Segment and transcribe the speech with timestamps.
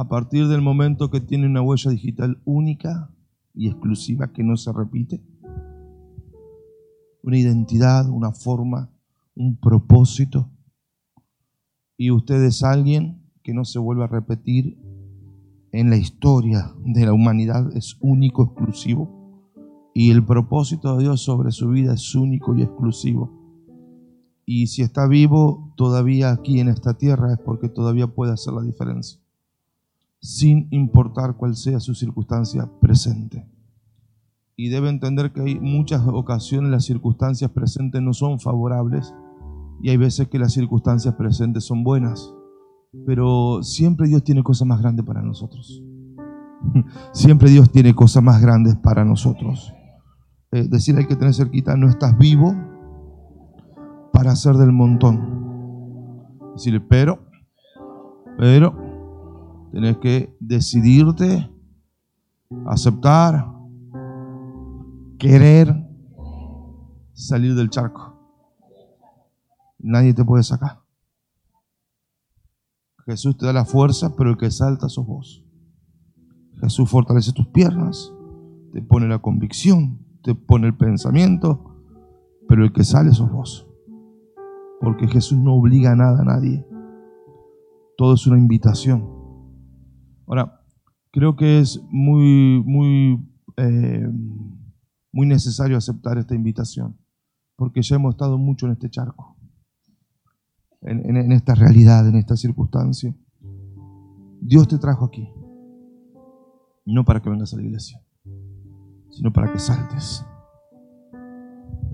[0.00, 3.10] a partir del momento que tiene una huella digital única
[3.52, 5.22] y exclusiva que no se repite,
[7.22, 8.90] una identidad, una forma,
[9.34, 10.50] un propósito,
[11.98, 14.78] y usted es alguien que no se vuelve a repetir
[15.70, 19.52] en la historia de la humanidad, es único, exclusivo,
[19.92, 23.38] y el propósito de Dios sobre su vida es único y exclusivo.
[24.46, 28.62] Y si está vivo todavía aquí en esta tierra es porque todavía puede hacer la
[28.62, 29.20] diferencia,
[30.20, 33.48] sin importar cuál sea su circunstancia presente.
[34.56, 39.14] Y debe entender que hay muchas ocasiones las circunstancias presentes no son favorables
[39.82, 42.34] y hay veces que las circunstancias presentes son buenas.
[43.06, 45.82] Pero siempre Dios tiene cosas más grandes para nosotros.
[47.12, 49.72] Siempre Dios tiene cosas más grandes para nosotros.
[50.52, 52.54] Eh, decir hay que tener cerquita, no estás vivo
[54.12, 56.28] para ser del montón.
[56.54, 57.20] Decirle, pero,
[58.36, 58.89] pero,
[59.72, 61.50] tenés que decidirte,
[62.66, 63.46] aceptar,
[65.18, 65.74] querer
[67.12, 68.16] salir del charco.
[69.78, 70.80] Nadie te puede sacar.
[73.06, 75.44] Jesús te da la fuerza, pero el que salta sos vos.
[76.60, 78.12] Jesús fortalece tus piernas,
[78.72, 81.82] te pone la convicción, te pone el pensamiento,
[82.48, 83.66] pero el que sale sos vos
[84.80, 86.66] porque Jesús no obliga a nada a nadie.
[87.96, 89.19] Todo es una invitación.
[90.30, 90.62] Ahora,
[91.10, 93.18] creo que es muy, muy,
[93.56, 94.08] eh,
[95.12, 96.96] muy necesario aceptar esta invitación,
[97.56, 99.36] porque ya hemos estado mucho en este charco,
[100.82, 103.12] en, en esta realidad, en esta circunstancia.
[104.40, 105.28] Dios te trajo aquí,
[106.86, 108.00] no para que vengas a la iglesia,
[109.10, 110.24] sino para que saltes.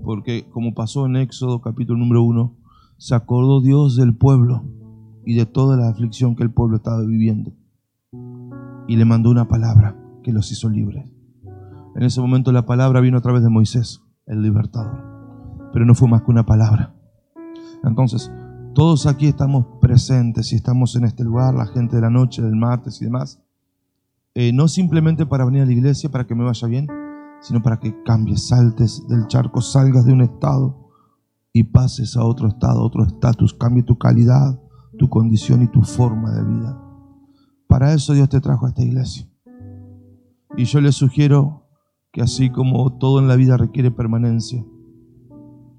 [0.03, 2.55] Porque como pasó en Éxodo capítulo número 1,
[2.99, 4.63] se acordó Dios del pueblo
[5.25, 7.56] y de toda la aflicción que el pueblo estaba viviendo.
[8.87, 11.09] Y le mandó una palabra que los hizo libres.
[11.95, 15.03] En ese momento la palabra vino a través de Moisés, el libertador.
[15.73, 16.93] Pero no fue más que una palabra.
[17.83, 18.31] Entonces,
[18.73, 22.55] todos aquí estamos presentes y estamos en este lugar, la gente de la noche, del
[22.55, 23.41] martes y demás.
[24.35, 26.87] Eh, no simplemente para venir a la iglesia, para que me vaya bien,
[27.41, 30.91] sino para que cambies, saltes del charco, salgas de un estado
[31.53, 34.59] y pases a otro estado, otro estatus, cambie tu calidad,
[34.99, 36.86] tu condición y tu forma de vida.
[37.67, 39.27] Para eso Dios te trajo a esta iglesia.
[40.55, 41.63] Y yo le sugiero
[42.11, 44.65] que así como todo en la vida requiere permanencia,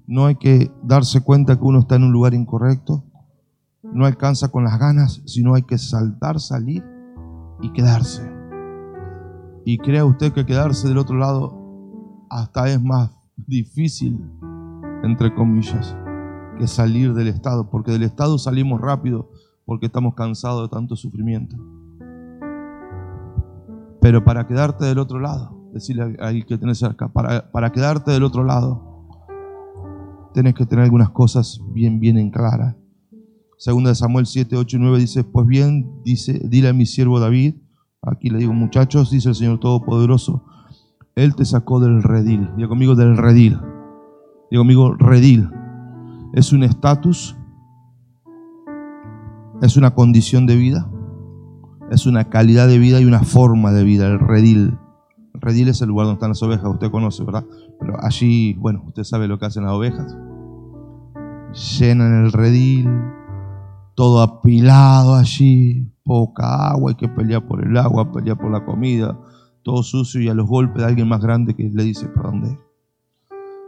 [0.07, 3.03] no hay que darse cuenta que uno está en un lugar incorrecto,
[3.83, 6.83] no alcanza con las ganas, sino hay que saltar, salir
[7.61, 8.29] y quedarse.
[9.65, 14.19] Y crea usted que quedarse del otro lado hasta es más difícil
[15.03, 15.95] entre comillas,
[16.57, 19.29] que salir del estado, porque del estado salimos rápido
[19.65, 21.55] porque estamos cansados de tanto sufrimiento.
[24.01, 28.23] Pero para quedarte del otro lado, decirle al que tenés cerca, para, para quedarte del
[28.23, 29.07] otro lado,
[30.33, 32.77] tenés que tener algunas cosas bien, bien en clara.
[33.57, 37.19] Segunda de Samuel 7, 8 y 9 dice, pues bien, dice, dile a mi siervo
[37.19, 37.55] David,
[38.01, 40.45] aquí le digo muchachos, dice el Señor Todopoderoso,
[41.15, 43.59] Él te sacó del redil, diga conmigo del redil
[44.49, 45.49] Digo, amigo, redil.
[46.33, 47.35] Es un estatus,
[49.61, 50.88] es una condición de vida,
[51.91, 54.77] es una calidad de vida y una forma de vida, el redil.
[55.33, 57.45] El redil es el lugar donde están las ovejas, usted conoce, ¿verdad?
[57.79, 60.15] Pero allí, bueno, usted sabe lo que hacen las ovejas.
[61.79, 62.89] Llenan el redil,
[63.95, 69.17] todo apilado allí, poca agua, hay que pelear por el agua, pelear por la comida,
[69.63, 72.59] todo sucio y a los golpes de alguien más grande que le dice para dónde.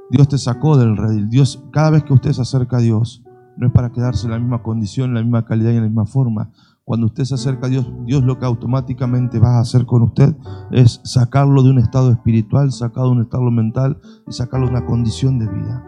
[0.09, 1.29] Dios te sacó del redil.
[1.29, 3.23] Dios, cada vez que usted se acerca a Dios,
[3.57, 5.87] no es para quedarse en la misma condición, en la misma calidad y en la
[5.87, 6.51] misma forma.
[6.83, 10.35] Cuando usted se acerca a Dios, Dios lo que automáticamente va a hacer con usted
[10.71, 14.85] es sacarlo de un estado espiritual, sacarlo de un estado mental y sacarlo de una
[14.85, 15.85] condición de vida.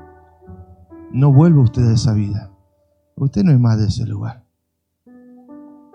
[1.11, 2.51] No vuelva usted a esa vida.
[3.15, 4.43] Usted no es más de ese lugar.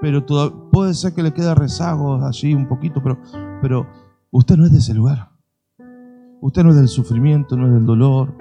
[0.01, 0.25] Pero
[0.71, 3.03] puede ser que le quede rezago allí un poquito,
[3.61, 3.87] pero
[4.31, 5.31] usted no es de ese lugar.
[6.41, 8.37] Usted no es del sufrimiento, no es del dolor.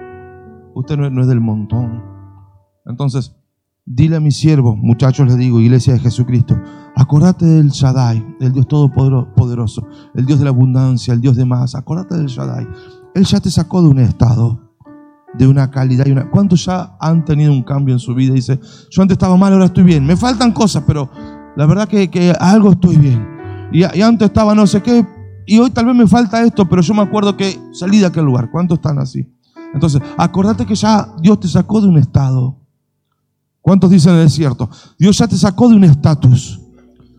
[0.74, 2.02] Usted no es, del montón.
[2.86, 3.36] Entonces,
[3.90, 6.60] dile a mi siervo, muchachos les digo, iglesia de Jesucristo,
[6.94, 11.74] acordate del Shaddai, el Dios todopoderoso, el Dios de la abundancia, el Dios de más.
[11.74, 12.66] Acordate del Shaddai.
[13.14, 14.60] Él ya te sacó de un estado,
[15.34, 16.30] de una calidad y una...
[16.30, 18.34] ¿Cuántos ya han tenido un cambio en su vida?
[18.34, 20.04] Dice, yo antes estaba mal, ahora estoy bien.
[20.04, 21.08] Me faltan cosas, pero
[21.56, 23.26] la verdad que, algo estoy bien.
[23.72, 25.06] Y, y antes estaba no sé qué,
[25.46, 28.26] y hoy tal vez me falta esto, pero yo me acuerdo que salí de aquel
[28.26, 28.50] lugar.
[28.50, 29.26] ¿Cuántos están así?
[29.72, 32.57] Entonces, acordate que ya Dios te sacó de un estado.
[33.68, 34.70] ¿Cuántos dicen en el desierto?
[34.98, 36.58] Dios ya te sacó de un estatus.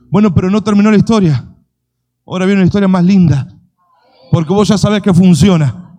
[0.10, 1.48] Bueno, pero no terminó la historia.
[2.26, 3.48] Ahora viene una historia más linda.
[4.32, 5.94] Porque vos ya sabés que funciona.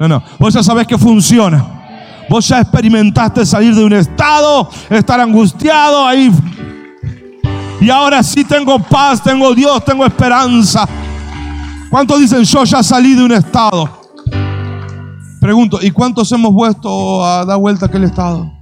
[0.00, 0.20] No, no.
[0.40, 2.24] Vos ya sabés que funciona.
[2.28, 6.28] Vos ya experimentaste salir de un estado, estar angustiado ahí.
[7.80, 10.88] Y ahora sí tengo paz, tengo Dios, tengo esperanza.
[11.88, 13.88] ¿Cuántos dicen yo ya salí de un estado?
[15.40, 18.53] Pregunto, ¿y cuántos hemos vuelto a dar vuelta a aquel estado?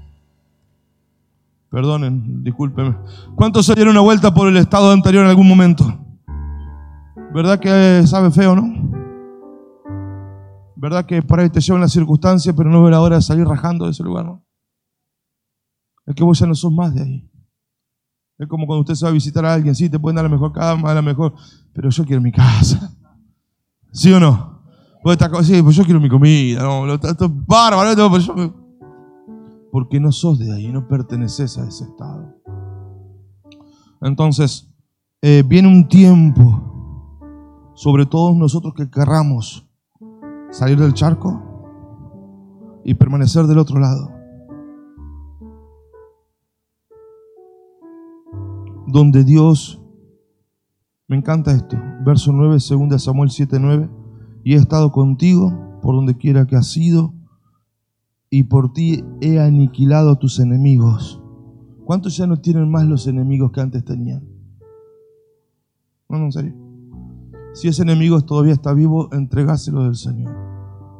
[1.72, 2.94] Perdonen, discúlpenme.
[3.34, 5.84] ¿Cuántos se dieron una vuelta por el estado anterior en algún momento?
[7.34, 8.92] ¿Verdad que sabe feo, no?
[10.76, 13.46] ¿Verdad que por ahí te llevan las circunstancias, pero no ver la hora de salir
[13.46, 14.44] rajando de ese lugar, no?
[16.04, 17.30] Es que vos ya no sos más de ahí.
[18.36, 20.30] Es como cuando usted se va a visitar a alguien, sí, te pueden dar la
[20.30, 21.32] mejor cama, la mejor,
[21.72, 22.92] pero yo quiero mi casa.
[23.92, 24.62] ¿Sí o no?
[25.02, 28.61] Pues sí, pues yo quiero mi comida, no, esto es bárbaro, pero yo,
[29.72, 32.36] porque no sos de ahí, no perteneces a ese estado.
[34.02, 34.70] Entonces,
[35.22, 39.66] eh, viene un tiempo sobre todos nosotros que querramos
[40.50, 41.42] salir del charco
[42.84, 44.10] y permanecer del otro lado.
[48.86, 49.82] Donde Dios,
[51.08, 52.58] me encanta esto, verso 9,
[52.90, 53.88] 2 Samuel 7, 9,
[54.44, 57.14] y he estado contigo por donde quiera que has ido
[58.34, 61.22] y por ti he aniquilado a tus enemigos.
[61.84, 64.26] ¿Cuántos ya no tienen más los enemigos que antes tenían?
[66.08, 66.54] No, no, en serio.
[67.52, 70.34] Si ese enemigo todavía está vivo, entregáselo del Señor.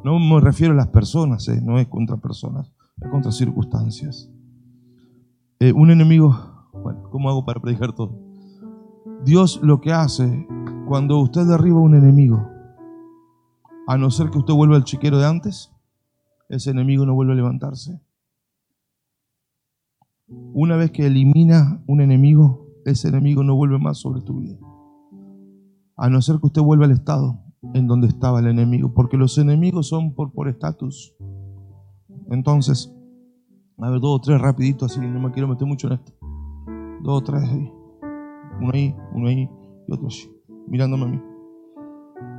[0.03, 2.71] No me refiero a las personas, eh, no es contra personas,
[3.01, 4.29] es contra circunstancias.
[5.59, 6.37] Eh, un enemigo,
[6.83, 8.15] bueno, ¿cómo hago para predicar todo?
[9.25, 10.45] Dios lo que hace
[10.87, 12.47] cuando usted derriba a un enemigo,
[13.87, 15.72] a no ser que usted vuelva al chiquero de antes,
[16.55, 17.99] ese enemigo no vuelve a levantarse.
[20.27, 24.57] Una vez que elimina un enemigo, ese enemigo no vuelve más sobre tu vida.
[25.95, 27.39] A no ser que usted vuelva al estado
[27.73, 31.15] en donde estaba el enemigo, porque los enemigos son por estatus.
[32.29, 32.93] Entonces,
[33.77, 36.13] a ver, dos o tres rapidito, así no me quiero meter mucho en esto.
[37.03, 37.71] Dos o tres ahí.
[38.59, 39.49] Uno ahí, uno ahí
[39.87, 40.29] y otro así,
[40.67, 41.21] mirándome a mí.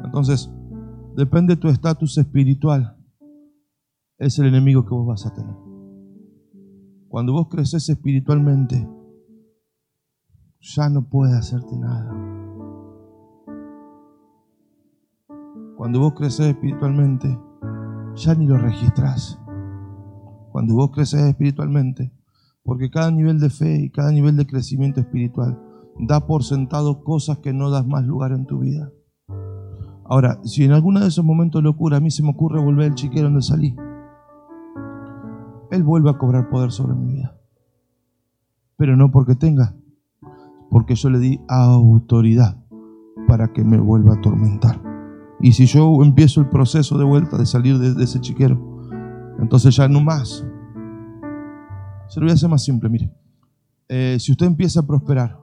[0.04, 0.50] Entonces,
[1.16, 2.96] depende de tu estatus espiritual
[4.18, 5.54] es el enemigo que vos vas a tener.
[7.08, 8.88] Cuando vos creces espiritualmente,
[10.60, 12.12] ya no puede hacerte nada.
[15.76, 17.38] Cuando vos creces espiritualmente,
[18.16, 19.38] ya ni lo registras.
[20.50, 22.12] Cuando vos creces espiritualmente,
[22.62, 25.60] porque cada nivel de fe y cada nivel de crecimiento espiritual
[25.98, 28.90] da por sentado cosas que no das más lugar en tu vida.
[30.04, 32.90] Ahora, si en alguno de esos momentos de locura a mí se me ocurre volver
[32.90, 33.74] al chiquero donde salí,
[35.74, 37.36] él vuelve a cobrar poder sobre mi vida.
[38.76, 39.74] Pero no porque tenga,
[40.70, 42.56] porque yo le di autoridad
[43.28, 44.82] para que me vuelva a atormentar.
[45.40, 48.58] Y si yo empiezo el proceso de vuelta de salir de, ese chiquero,
[49.38, 50.44] entonces ya no más.
[52.08, 53.12] Se lo voy a hacer más simple, mire.
[53.88, 55.38] Eh, si usted empieza a prosperar,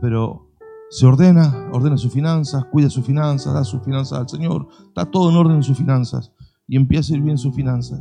[0.00, 0.50] pero
[0.90, 5.30] se ordena, ordena sus finanzas, cuida sus finanzas, da sus finanzas al Señor, está todo
[5.30, 6.32] en orden en sus finanzas
[6.66, 8.00] y empieza a ir bien sus finanzas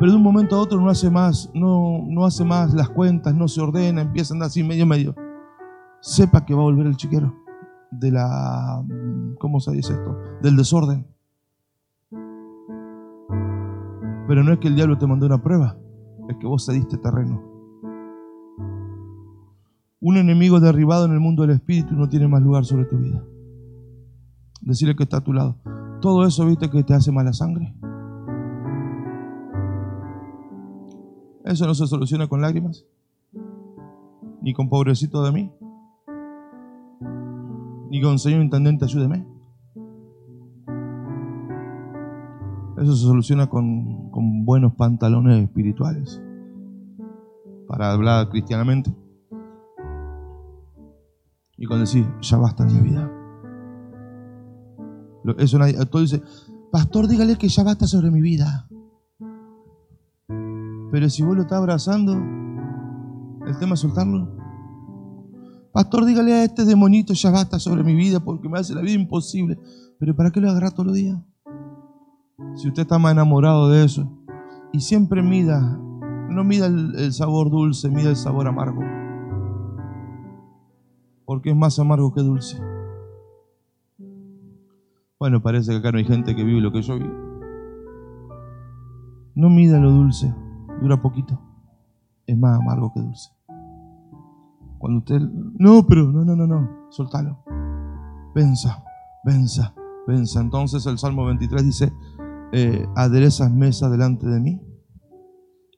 [0.00, 3.34] pero de un momento a otro no hace más, no, no hace más las cuentas,
[3.34, 5.14] no se ordena, empieza a andar así medio medio.
[6.00, 7.34] Sepa que va a volver el chiquero
[7.90, 8.82] de la,
[9.38, 10.16] ¿cómo se dice esto?
[10.40, 11.06] Del desorden.
[14.26, 15.76] Pero no es que el diablo te mandó una prueba,
[16.30, 17.44] es que vos cediste terreno.
[20.00, 23.22] Un enemigo derribado en el mundo del espíritu no tiene más lugar sobre tu vida.
[24.62, 25.58] Decirle que está a tu lado.
[26.00, 27.74] Todo eso, viste, que te hace mala sangre.
[31.50, 32.86] Eso no se soluciona con lágrimas,
[34.40, 35.52] ni con pobrecito de mí,
[37.90, 39.26] ni con Señor Intendente, ayúdeme.
[42.78, 46.22] Eso se soluciona con, buenos pantalones espirituales,
[47.66, 48.94] para hablar cristianamente.
[51.56, 53.10] Y con decir, ya basta en mi vida.
[55.36, 56.22] Eso nadie, todo dice,
[56.70, 58.69] pastor, dígale que ya basta sobre mi vida.
[60.90, 64.28] Pero si vos lo estás abrazando, el tema es soltarlo.
[65.72, 68.94] Pastor, dígale a este demonito, ya basta sobre mi vida porque me hace la vida
[68.94, 69.56] imposible.
[69.98, 71.16] Pero ¿para qué lo agarra todos los días?
[72.56, 74.16] Si usted está más enamorado de eso.
[74.72, 75.60] Y siempre mida,
[76.28, 78.82] no mida el, sabor dulce, mida el sabor amargo.
[81.24, 82.60] Porque es más amargo que dulce.
[85.20, 87.14] Bueno, parece que acá no hay gente que vive lo que yo vivo.
[89.34, 90.34] No mida lo dulce
[90.80, 91.40] dura poquito,
[92.26, 93.30] es más amargo que dulce.
[94.78, 95.20] Cuando usted,
[95.58, 97.38] no, pero no, no, no, no, soltalo.
[98.34, 98.82] Venza,
[99.24, 99.74] venza,
[100.06, 100.40] venza.
[100.40, 101.92] Entonces el Salmo 23 dice,
[102.52, 104.60] eh, aderezas mesa delante de mí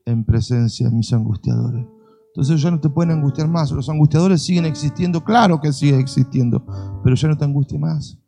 [0.06, 1.86] en presencia de mis angustiadores.
[2.28, 3.70] Entonces ya no te pueden angustiar más.
[3.72, 6.64] Los angustiadores siguen existiendo, claro que siguen existiendo,
[7.02, 8.18] pero ya no te angustie más.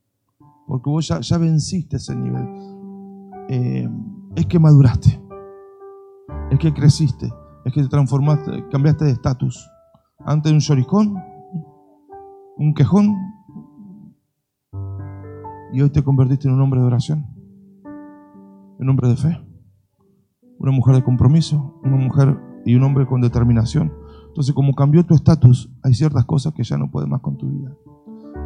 [0.67, 2.47] Porque vos ya, ya venciste ese nivel.
[3.49, 3.89] Eh,
[4.35, 5.24] es que maduraste.
[6.51, 7.33] Es que creciste.
[7.65, 9.71] Es que te transformaste, cambiaste de estatus.
[10.27, 11.15] Antes un lloricón,
[12.57, 13.15] un quejón,
[15.73, 17.27] y hoy te convertiste en un hombre de oración,
[18.79, 19.41] un hombre de fe,
[20.59, 23.93] una mujer de compromiso, una mujer y un hombre con determinación.
[24.29, 27.49] Entonces, como cambió tu estatus, hay ciertas cosas que ya no puedes más con tu
[27.49, 27.77] vida.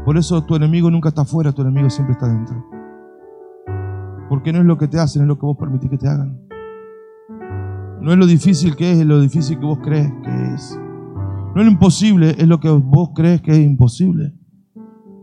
[0.07, 2.65] Por eso tu enemigo nunca está afuera, tu enemigo siempre está dentro.
[4.31, 6.48] Porque no es lo que te hacen, es lo que vos permitís que te hagan.
[8.01, 10.79] No es lo difícil que es, es lo difícil que vos crees que es.
[11.55, 14.33] No es lo imposible, es lo que vos crees que es imposible.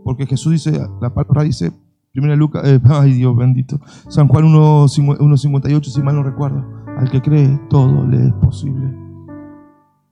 [0.03, 1.71] Porque Jesús dice, la palabra dice,
[2.11, 3.79] primera Lucas, eh, ay Dios bendito,
[4.09, 6.65] San Juan 1.58, si mal no recuerdo,
[6.97, 8.93] al que cree todo le es posible.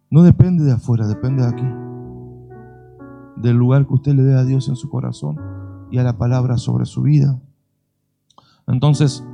[0.09, 1.65] No depende de afuera, depende de aquí.
[3.35, 5.37] Del lugar que usted le dé a Dios en su corazón
[5.91, 7.39] y a la palabra sobre su vida.
[8.67, 9.25] Entonces,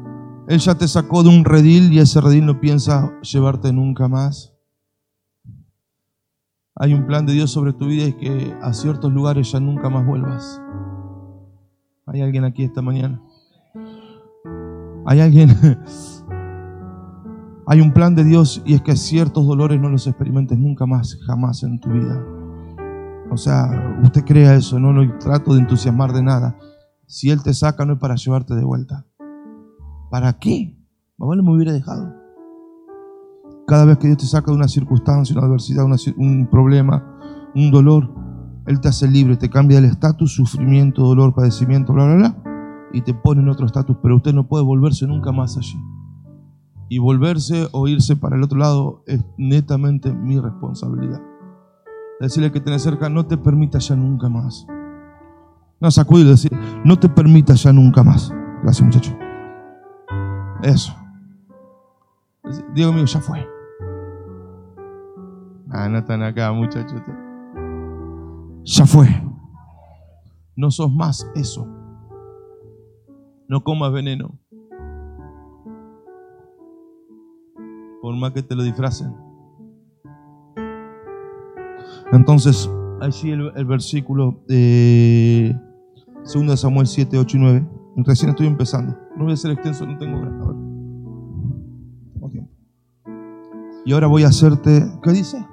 [0.50, 4.51] Él ya te sacó de un redil y ese redil no piensa llevarte nunca más.
[6.74, 9.91] Hay un plan de Dios sobre tu vida y que a ciertos lugares ya nunca
[9.91, 10.60] más vuelvas.
[12.08, 13.22] ¿Hay alguien aquí esta mañana?
[15.06, 15.56] ¿Hay alguien?
[17.68, 21.15] Hay un plan de Dios y es que ciertos dolores no los experimentes nunca más,
[21.27, 22.25] jamás en tu vida.
[23.29, 26.58] O sea, usted crea eso, no lo trato de entusiasmar de nada.
[27.06, 29.06] Si Él te saca no es para llevarte de vuelta.
[30.09, 30.75] ¿Para qué?
[31.17, 32.13] Mamá no me hubiera dejado.
[33.67, 35.85] Cada vez que Dios te saca de una circunstancia, una adversidad,
[36.17, 37.17] un problema,
[37.53, 38.09] un dolor,
[38.65, 42.43] Él te hace libre, te cambia el estatus, sufrimiento, dolor, padecimiento, bla, bla, bla,
[42.93, 45.79] y te pone en otro estatus, pero usted no puede volverse nunca más allí.
[46.87, 51.21] Y volverse o irse para el otro lado es netamente mi responsabilidad.
[52.19, 54.65] Decirle que tenés cerca, no te permita ya nunca más.
[55.79, 56.51] No, sacudir, decir,
[56.83, 58.33] no te permita ya nunca más.
[58.63, 59.28] Gracias, muchacho.
[60.63, 60.93] Eso.
[62.73, 63.45] Diego mío, ya fue.
[65.71, 67.01] Ah, no están acá, muchachos.
[68.63, 69.07] Ya fue.
[70.55, 71.67] No sos más eso.
[73.47, 74.37] No comas veneno.
[78.01, 79.15] Por más que te lo disfracen.
[82.11, 82.69] Entonces,
[83.01, 85.55] allí el, el versículo de
[86.33, 87.78] 2 Samuel 7, 8 y 9.
[87.96, 88.98] Recién estoy empezando.
[89.15, 90.17] No voy a ser extenso, no tengo.
[90.17, 90.29] A ver.
[92.13, 92.51] Tengo tiempo.
[93.86, 94.86] Y ahora voy a hacerte.
[95.03, 95.46] ¿Qué dice?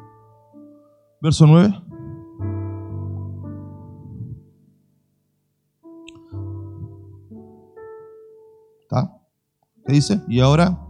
[1.21, 1.83] Verso 9.
[8.83, 9.21] ¿Está?
[9.87, 10.23] ¿Qué dice?
[10.29, 10.86] Y ahora.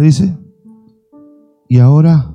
[0.00, 0.38] ¿Qué dice?
[1.68, 2.32] Y ahora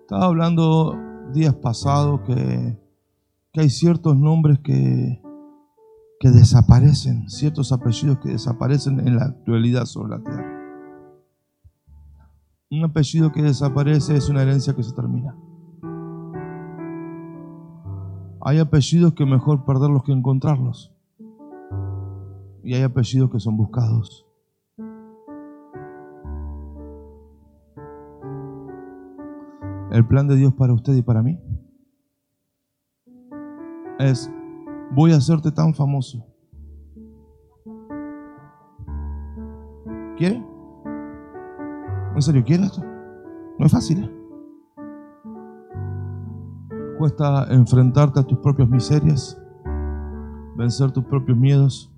[0.00, 0.96] estaba hablando
[1.32, 2.76] días pasados que,
[3.52, 5.22] que hay ciertos nombres que,
[6.18, 10.58] que desaparecen, ciertos apellidos que desaparecen en la actualidad sobre la tierra.
[12.72, 15.36] Un apellido que desaparece es una herencia que se termina.
[18.40, 20.97] Hay apellidos que mejor perderlos que encontrarlos
[22.68, 24.26] y hay apellidos que son buscados.
[29.90, 31.40] El plan de Dios para usted y para mí
[33.98, 34.30] es,
[34.94, 36.26] voy a hacerte tan famoso.
[40.18, 40.44] ¿Quiere?
[42.14, 42.84] ¿En serio quiere esto?
[43.58, 44.04] No es fácil.
[44.04, 44.10] ¿eh?
[46.98, 49.40] Cuesta enfrentarte a tus propias miserias,
[50.54, 51.94] vencer tus propios miedos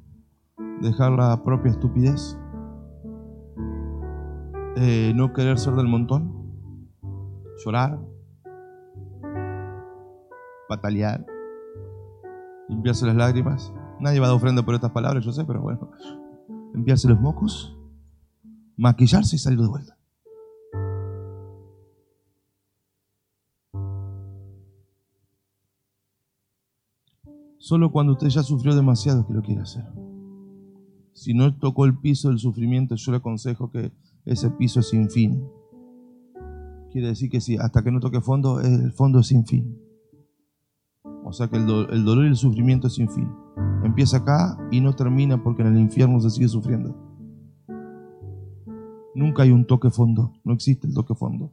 [0.80, 2.38] dejar la propia estupidez,
[4.76, 6.32] eh, no querer ser del montón,
[7.64, 7.98] llorar,
[10.68, 11.24] batalear,
[12.68, 13.72] limpiarse las lágrimas.
[14.00, 15.90] Nadie va a dar ofrenda por estas palabras, yo sé, pero bueno,
[16.74, 17.76] limpiarse los mocos,
[18.76, 19.96] maquillarse y salir de vuelta.
[27.58, 29.84] Solo cuando usted ya sufrió demasiado que lo quiere hacer.
[31.12, 33.92] Si no tocó el piso del sufrimiento, yo le aconsejo que
[34.24, 35.44] ese piso es sin fin.
[36.90, 39.78] Quiere decir que si hasta que no toque fondo, el fondo es sin fin.
[41.24, 43.30] O sea que el, dolor y el sufrimiento es sin fin.
[43.84, 46.96] Empieza acá y no termina porque en el infierno se sigue sufriendo.
[49.14, 51.52] Nunca hay un toque fondo, no existe el toque fondo.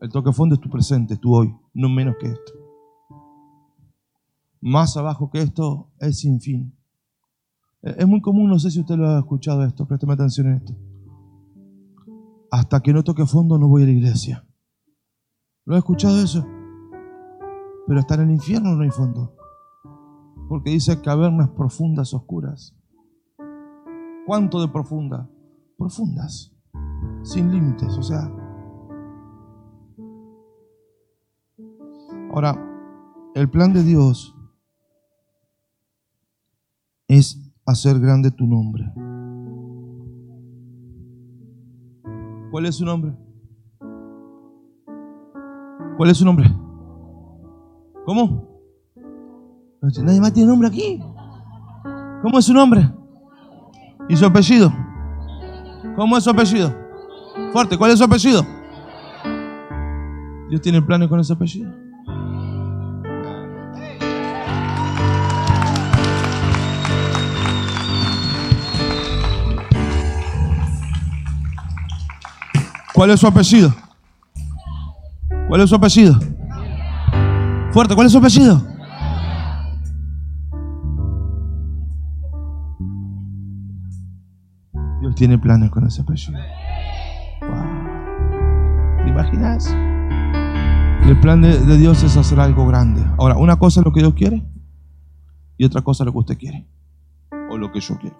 [0.00, 2.52] El toque fondo es tu presente, es tu hoy, no menos que esto.
[4.60, 6.75] Más abajo que esto es sin fin.
[7.86, 10.76] Es muy común, no sé si usted lo ha escuchado esto, présteme atención en esto.
[12.50, 14.44] Hasta que no toque fondo no voy a la iglesia.
[15.64, 16.44] ¿Lo ha escuchado eso?
[17.86, 19.36] Pero hasta en el infierno no hay fondo.
[20.48, 22.76] Porque dice cavernas profundas, oscuras.
[24.26, 25.30] ¿Cuánto de profunda?
[25.78, 26.52] Profundas,
[27.22, 28.28] sin límites, o sea.
[32.32, 32.60] Ahora,
[33.36, 34.34] el plan de Dios
[37.06, 38.84] es hacer grande tu nombre.
[42.50, 43.12] ¿Cuál es su nombre?
[45.96, 46.48] ¿Cuál es su nombre?
[48.04, 48.46] ¿Cómo?
[49.82, 51.02] Nadie más tiene nombre aquí.
[52.22, 52.88] ¿Cómo es su nombre?
[54.08, 54.72] ¿Y su apellido?
[55.96, 56.72] ¿Cómo es su apellido?
[57.52, 58.42] Fuerte, ¿cuál es su apellido?
[60.48, 61.85] Dios tiene planes con ese apellido.
[72.96, 73.74] ¿Cuál es su apellido?
[75.48, 76.18] ¿Cuál es su apellido?
[77.70, 78.62] Fuerte, ¿cuál es su apellido?
[85.02, 86.40] Dios tiene planes con ese apellido.
[89.04, 89.76] ¿Te imaginas?
[91.06, 93.04] El plan de Dios es hacer algo grande.
[93.18, 94.42] Ahora, una cosa es lo que Dios quiere
[95.58, 96.66] y otra cosa es lo que usted quiere
[97.50, 98.16] o lo que yo quiero.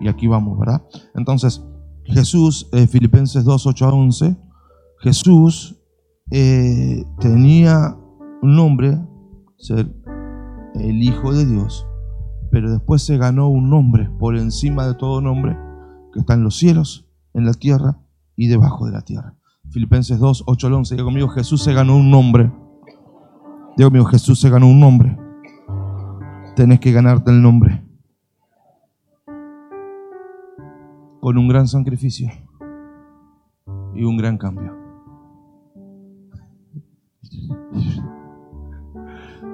[0.00, 0.82] Y aquí vamos, ¿verdad?
[1.14, 1.64] Entonces,
[2.08, 4.36] Jesús, eh, Filipenses 2, 8 a 11,
[5.00, 5.76] Jesús
[6.30, 7.96] eh, tenía
[8.42, 8.98] un nombre,
[9.58, 9.92] ser
[10.74, 11.86] el Hijo de Dios,
[12.50, 15.56] pero después se ganó un nombre por encima de todo nombre
[16.12, 17.98] que está en los cielos, en la tierra
[18.36, 19.36] y debajo de la tierra.
[19.70, 22.52] Filipenses 2, 8 al 11, diga conmigo, Jesús se ganó un nombre.
[23.76, 25.18] Diga conmigo, Jesús se ganó un nombre.
[26.54, 27.85] Tenés que ganarte el nombre.
[31.26, 32.30] Con un gran sacrificio
[33.96, 34.72] y un gran cambio.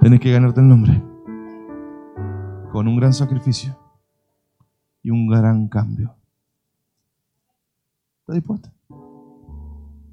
[0.03, 1.03] Tienes que ganarte el nombre
[2.73, 3.75] con un gran sacrificio
[5.03, 6.15] y un gran cambio.
[8.21, 8.69] ¿Estás dispuesto?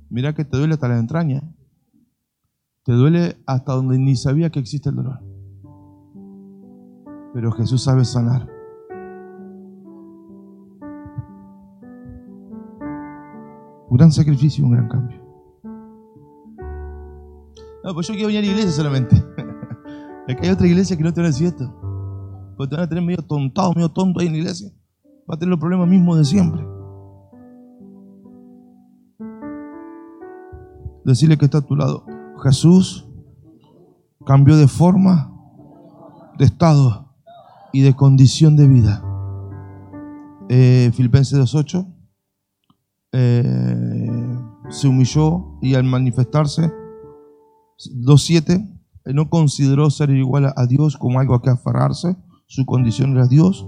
[0.09, 1.41] Mira que te duele hasta la entraña.
[2.85, 5.19] Te duele hasta donde ni sabía que existe el dolor.
[7.33, 8.58] Pero Jesús sabe sanar.
[13.89, 15.19] Un gran sacrificio y un gran cambio.
[17.83, 19.23] No, pues yo quiero venir a la iglesia solamente.
[20.27, 21.73] Que hay otra iglesia que no te van a decir esto.
[22.55, 24.71] Porque te van a tener medio tontado, medio tonto ahí en la iglesia.
[25.27, 26.63] Va a tener los problemas mismos de siempre.
[31.03, 32.05] Decirle que está a tu lado.
[32.43, 33.09] Jesús
[34.23, 35.33] cambió de forma,
[36.37, 37.11] de estado
[37.73, 39.03] y de condición de vida.
[40.47, 41.98] Eh, Filipenses 2.8
[43.11, 44.37] eh,
[44.69, 46.71] se humilló y al manifestarse,
[47.95, 48.79] 2.7,
[49.13, 52.15] no consideró ser igual a Dios como algo a que aferrarse,
[52.47, 53.67] su condición era Dios.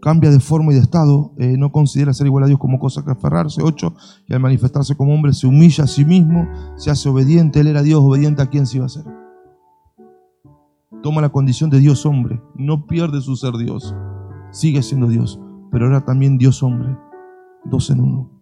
[0.00, 3.04] Cambia de forma y de estado, eh, no considera ser igual a Dios como cosa
[3.04, 3.62] que aferrarse.
[3.62, 3.94] 8,
[4.28, 7.82] y al manifestarse como hombre se humilla a sí mismo, se hace obediente, él era
[7.82, 9.04] Dios, obediente a quien se iba a ser.
[11.02, 13.94] Toma la condición de Dios hombre, no pierde su ser Dios,
[14.50, 16.96] sigue siendo Dios, pero ahora también Dios hombre
[17.64, 18.38] dos en uno.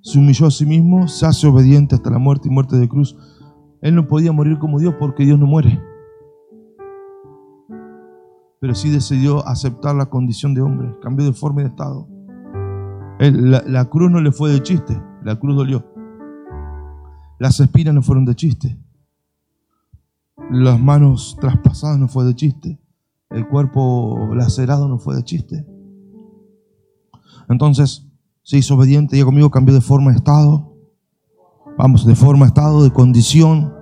[0.00, 3.16] Se humilló a sí mismo, se hace obediente hasta la muerte y muerte de cruz.
[3.80, 5.80] Él no podía morir como Dios porque Dios no muere.
[8.60, 12.08] Pero sí decidió aceptar la condición de hombre, cambió de forma y de estado.
[13.18, 15.84] la, la cruz no le fue de chiste, la cruz dolió.
[17.38, 18.78] Las espinas no fueron de chiste.
[20.50, 22.80] Las manos traspasadas no fue de chiste.
[23.30, 25.66] El cuerpo lacerado no fue de chiste.
[27.48, 28.06] Entonces
[28.42, 30.76] se hizo obediente, y conmigo cambió de forma de estado.
[31.78, 33.72] Vamos, de forma, estado, de condición.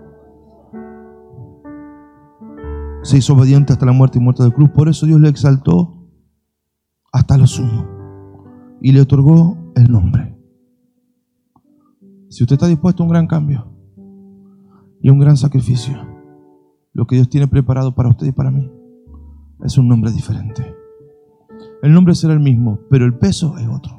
[3.03, 4.71] Se hizo obediente hasta la muerte y muerte de cruz.
[4.71, 6.09] Por eso Dios le exaltó
[7.13, 7.87] hasta lo sumo
[8.81, 10.39] y le otorgó el nombre.
[12.29, 13.67] Si usted está dispuesto a un gran cambio
[15.01, 16.13] y un gran sacrificio
[16.95, 18.71] lo que Dios tiene preparado para usted y para mí
[19.65, 20.82] es un nombre diferente.
[21.83, 23.97] El nombre será el mismo, pero el peso es otro.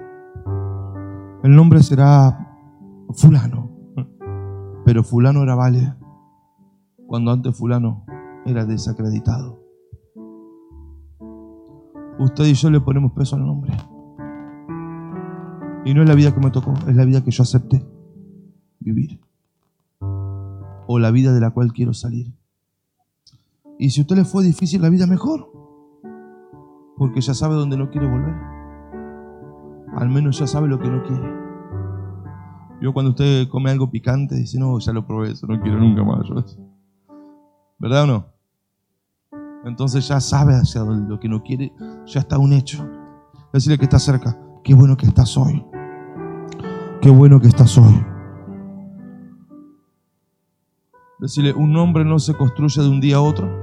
[1.43, 2.57] El nombre será
[3.09, 3.71] fulano,
[4.85, 5.93] pero fulano era vale
[7.05, 8.05] cuando antes fulano
[8.45, 9.59] era desacreditado.
[12.19, 13.73] Usted y yo le ponemos peso al nombre.
[15.83, 17.85] Y no es la vida que me tocó, es la vida que yo acepté
[18.79, 19.19] vivir.
[20.87, 22.33] O la vida de la cual quiero salir.
[23.77, 25.62] Y si a usted le fue difícil la vida, mejor.
[27.03, 28.33] Porque ya sabe dónde no quiere volver.
[29.97, 31.33] Al menos ya sabe lo que no quiere.
[32.81, 36.01] Yo cuando usted come algo picante, dice, no, ya lo probé, eso no quiero nunca
[36.01, 36.25] más.
[37.77, 38.25] ¿Verdad o no?
[39.65, 41.73] Entonces ya sabe hacia dónde lo que no quiere,
[42.05, 42.87] ya está un hecho.
[43.51, 45.61] Decirle que está cerca, qué bueno que estás hoy.
[47.01, 48.01] Qué bueno que estás hoy.
[51.19, 53.62] Decirle, un hombre no se construye de un día a otro.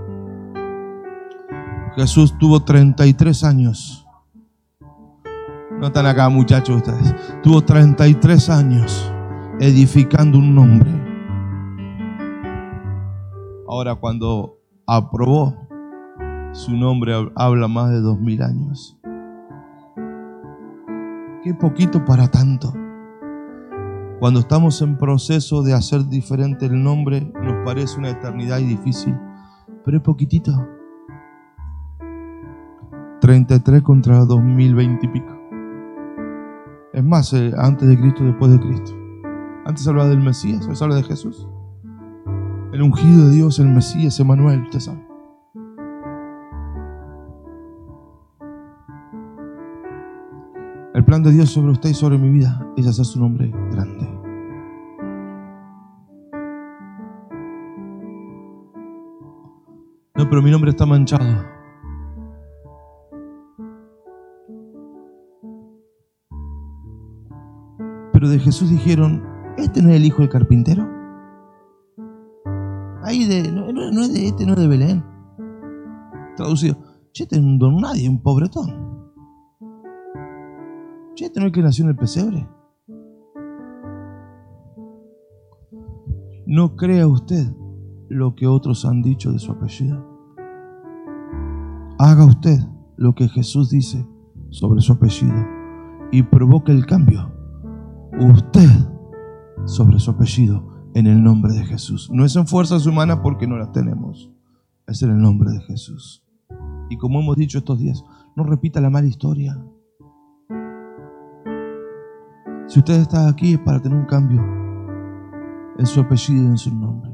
[1.96, 4.06] Jesús tuvo 33 años.
[5.80, 7.14] No están acá muchachos ustedes.
[7.42, 9.12] Tuvo 33 años
[9.58, 10.90] edificando un nombre.
[13.66, 15.56] Ahora cuando aprobó,
[16.52, 18.98] su nombre habla más de dos mil años.
[21.42, 22.74] Qué poquito para tanto.
[24.18, 29.16] Cuando estamos en proceso de hacer diferente el nombre, nos parece una eternidad y difícil,
[29.82, 30.79] pero es poquitito.
[33.30, 35.38] 33 contra 2020 y pico.
[36.92, 38.90] Es más, eh, antes de Cristo, después de Cristo.
[39.64, 41.46] Antes hablaba del Mesías, hoy se habla de Jesús.
[42.72, 45.06] El ungido de Dios, el Mesías, Emanuel, usted sabe.
[50.94, 54.08] El plan de Dios sobre usted y sobre mi vida es hacer su nombre grande.
[60.16, 61.59] No, pero mi nombre está manchado.
[68.20, 69.22] Pero de Jesús dijeron,
[69.56, 70.86] ¿este no es el hijo del carpintero?
[73.02, 75.02] Ahí de, no, no es de este, no es de Belén.
[76.36, 76.76] Traducido,
[77.14, 79.08] este es un don nadie, un pobretón.
[81.14, 82.46] Che, no es que nació en el pesebre.
[86.44, 87.46] No crea usted
[88.10, 90.04] lo que otros han dicho de su apellido.
[91.98, 92.58] Haga usted
[92.98, 94.06] lo que Jesús dice
[94.50, 95.42] sobre su apellido
[96.12, 97.29] y provoque el cambio.
[98.18, 98.68] Usted
[99.64, 102.10] sobre su apellido en el nombre de Jesús.
[102.12, 104.30] No es en fuerzas humanas porque no las tenemos.
[104.86, 106.24] Es en el nombre de Jesús.
[106.88, 108.04] Y como hemos dicho estos días,
[108.36, 109.56] no repita la mala historia.
[112.66, 114.40] Si usted está aquí es para tener un cambio
[115.78, 117.10] en su apellido y en su nombre.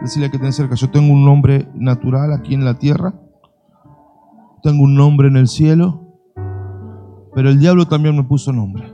[0.00, 3.20] Decirle que tiene cerca, yo tengo un nombre natural aquí en la tierra,
[4.62, 6.07] tengo un nombre en el cielo,
[7.34, 8.92] pero el diablo también me puso nombre.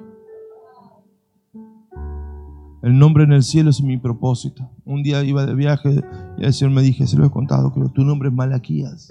[2.82, 4.70] El nombre en el cielo es mi propósito.
[4.84, 6.04] Un día iba de viaje
[6.36, 9.10] y el Señor me dije, se lo he contado, que tu nombre es Malaquías,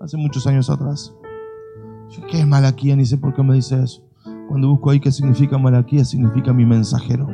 [0.00, 1.14] hace muchos años atrás.
[2.30, 2.96] ¿qué es Malaquías?
[2.96, 4.02] Ni sé por qué me dice eso.
[4.48, 7.28] Cuando busco ahí qué significa Malaquías, significa mi mensajero.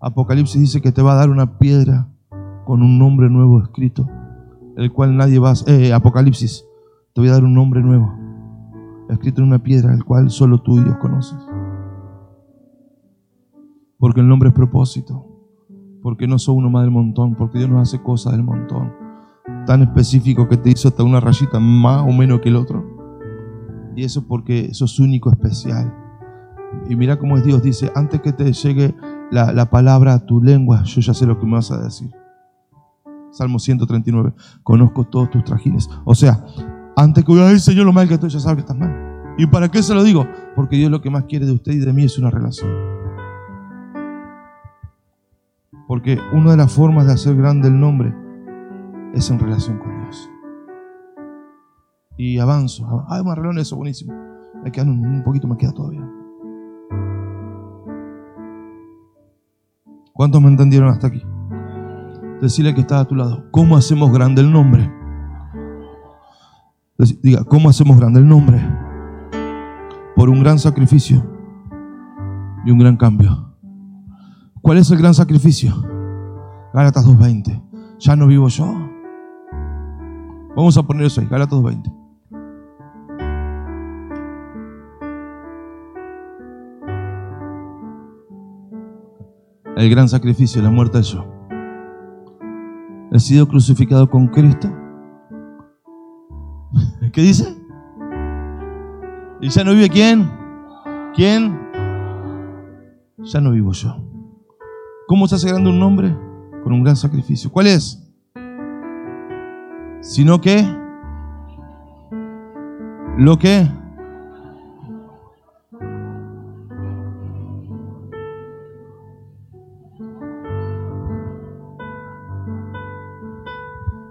[0.00, 2.08] Apocalipsis dice que te va a dar una piedra
[2.64, 4.08] con un nombre nuevo escrito,
[4.76, 5.54] el cual nadie va a...
[5.66, 6.64] Eh, Apocalipsis,
[7.14, 8.12] te voy a dar un nombre nuevo,
[9.08, 11.38] escrito en una piedra, el cual solo tú y Dios conoces.
[13.98, 15.26] Porque el nombre es propósito,
[16.02, 19.00] porque no soy uno más del montón, porque Dios nos hace cosas del montón
[19.66, 22.84] tan específico que te hizo hasta una rayita más o menos que el otro.
[23.96, 25.94] Y eso porque sos único, especial.
[26.88, 28.94] Y mira cómo es Dios, dice, antes que te llegue
[29.30, 32.10] la, palabra a tu lengua, yo ya sé lo que me vas a decir.
[33.30, 35.88] Salmo 139, conozco todos tus trajines.
[36.04, 36.44] O sea,
[36.96, 39.34] antes que ay Señor lo mal que estoy, ya sabes que estás mal.
[39.38, 40.26] ¿Y para qué se lo digo?
[40.54, 42.70] Porque Dios lo que más quiere de usted y de mí es una relación.
[45.86, 48.14] Porque una de las formas de hacer grande el nombre
[49.14, 50.30] es en relación con Dios.
[52.16, 53.06] Y avanzo.
[53.08, 54.12] Ay, Marlon, eso buenísimo.
[54.62, 56.06] Me quedan un, poquito, me queda todavía.
[60.12, 61.22] ¿Cuántos me entendieron hasta aquí?
[62.40, 63.44] Decirle que está a tu lado.
[63.50, 64.90] ¿Cómo hacemos grande el nombre?
[67.22, 68.60] Diga, ¿cómo hacemos grande el nombre?
[70.16, 71.24] Por un gran sacrificio
[72.64, 73.54] y un gran cambio.
[74.62, 75.74] ¿Cuál es el gran sacrificio?
[76.74, 77.98] Gálatas 2.20.
[77.98, 78.90] Ya no vivo yo,
[80.56, 82.00] Vamos a poner eso ahí, Gálatas 20.
[89.76, 91.39] el gran sacrificio, la muerte del yo.
[93.12, 94.68] He sido crucificado con Cristo.
[97.12, 97.56] ¿Qué dice?
[99.40, 100.30] ¿Y ya no vive quién?
[101.14, 101.58] ¿Quién?
[103.18, 103.96] Ya no vivo yo.
[105.08, 106.16] ¿Cómo se hace grande un nombre?
[106.62, 107.50] Con un gran sacrificio.
[107.50, 108.06] ¿Cuál es?
[110.02, 110.62] Sino que
[113.18, 113.68] lo que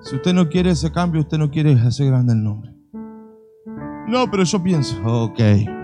[0.09, 2.73] Si usted no quiere ese cambio, usted no quiere hacer grande el nombre.
[4.07, 5.37] No, pero yo pienso, ok,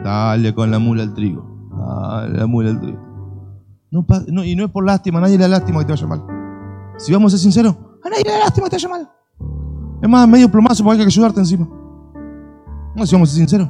[0.03, 1.45] dale con la mula al trigo.
[1.77, 2.99] Dale la mula al trigo.
[3.91, 6.23] No, y no es por lástima, a nadie le da lástima que te vaya mal.
[6.97, 9.11] Si vamos a ser sinceros, a nadie le da lástima que te vaya mal.
[10.01, 11.69] Es más, medio plomazo porque hay que ayudarte encima.
[12.95, 13.69] No, si vamos a ser sinceros.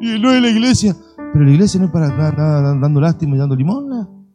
[0.00, 0.96] Y no es la iglesia.
[1.32, 4.26] Pero la iglesia no es para estar dando lástima y dando limón.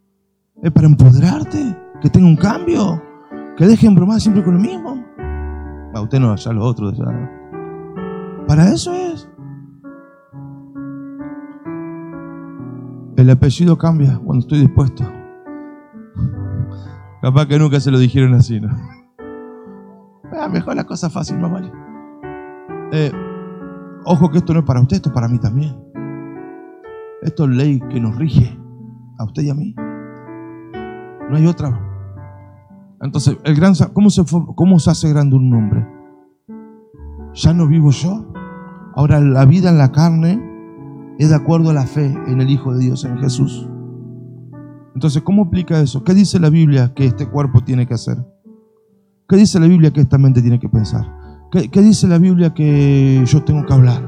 [0.64, 3.04] Es para empoderarte, que tenga un cambio,
[3.58, 5.07] que dejen bromar siempre con lo mismo.
[5.98, 6.96] A usted no, allá los otros.
[8.48, 9.28] Para eso es.
[13.16, 15.04] El apellido cambia cuando estoy dispuesto.
[17.20, 18.70] Capaz que nunca se lo dijeron así, ¿no?
[20.40, 21.64] Ah, mejor la cosa fácil, más.
[22.92, 23.12] Eh,
[24.06, 25.76] ojo que esto no es para usted, esto es para mí también.
[27.24, 28.56] Esto es ley que nos rige
[29.18, 29.74] a usted y a mí.
[31.28, 31.87] No hay otra.
[33.02, 34.24] Entonces, el gran, ¿cómo, se,
[34.56, 35.88] ¿cómo se hace grande un nombre?
[37.34, 38.32] Ya no vivo yo.
[38.96, 40.42] Ahora la vida en la carne
[41.20, 43.70] es de acuerdo a la fe en el Hijo de Dios, en Jesús.
[44.96, 46.04] Entonces, ¿cómo aplica eso?
[46.04, 48.18] ¿Qué dice la Biblia que este cuerpo tiene que hacer?
[49.30, 51.06] ¿Qué dice la Biblia que esta mente tiene que pensar?
[51.52, 54.04] ¿Qué, ¿Qué, dice la Biblia que yo tengo que hablar?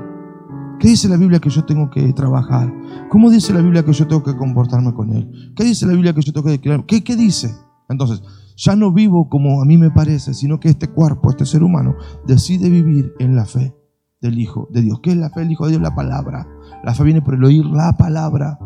[0.80, 2.74] ¿Qué dice la Biblia que yo tengo que trabajar?
[3.10, 5.54] ¿Cómo dice la Biblia que yo tengo que comportarme con Él?
[5.56, 6.86] ¿Qué dice la Biblia que yo tengo que declarar?
[6.86, 7.54] ¿Qué, qué dice?
[7.90, 8.24] Entonces,
[8.60, 11.96] ya no vivo como a mí me parece, sino que este cuerpo, este ser humano,
[12.28, 13.74] decide vivir en la fe
[14.22, 15.00] del Hijo de Dios.
[15.02, 15.82] ¿Qué es la fe del Hijo de Dios?
[15.82, 16.46] La palabra.
[16.84, 18.60] La fe viene por el oír la palabra.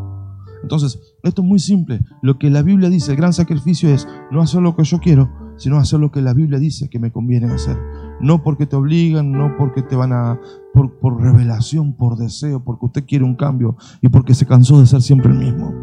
[0.63, 2.01] Entonces, esto es muy simple.
[2.23, 5.29] Lo que la Biblia dice, el gran sacrificio es no hacer lo que yo quiero,
[5.57, 7.77] sino hacer lo que la Biblia dice que me conviene hacer.
[8.19, 10.39] No porque te obligan, no porque te van a,
[10.73, 14.87] por, por revelación, por deseo, porque usted quiere un cambio y porque se cansó de
[14.87, 15.82] ser siempre el mismo.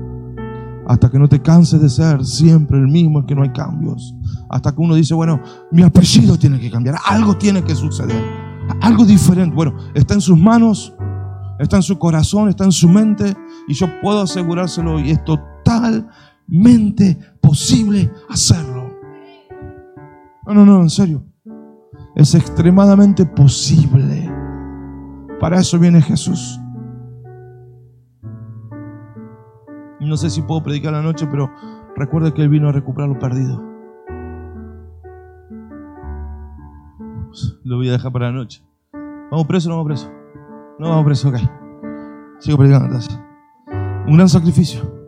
[0.90, 4.12] Hasta que no te canses de ser siempre el mismo, es que no hay cambios.
[4.48, 8.20] Hasta que uno dice, bueno, mi apellido tiene que cambiar, algo tiene que suceder,
[8.80, 9.54] algo diferente.
[9.54, 10.92] Bueno, está en sus manos,
[11.60, 13.36] está en su corazón, está en su mente,
[13.68, 18.92] y yo puedo asegurárselo, y es totalmente posible hacerlo.
[20.44, 21.24] No, no, no, en serio.
[22.16, 24.28] Es extremadamente posible.
[25.38, 26.59] Para eso viene Jesús.
[30.00, 31.50] No sé si puedo predicar la noche, pero
[31.96, 33.62] recuerde que Él vino a recuperar lo perdido.
[37.64, 38.64] Lo voy a dejar para la noche.
[39.30, 40.10] ¿Vamos preso o no vamos preso?
[40.78, 41.36] No vamos preso, ok.
[42.38, 43.20] Sigo predicando entonces.
[44.06, 45.00] Un gran sacrificio.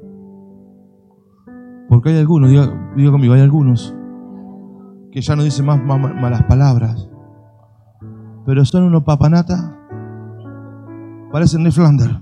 [1.89, 2.71] Porque hay algunos, diga,
[3.11, 3.95] conmigo, hay algunos
[5.11, 7.11] que ya no dicen más malas palabras,
[8.47, 9.79] pero son unos papanata,
[11.31, 12.19] parecen de Flanders.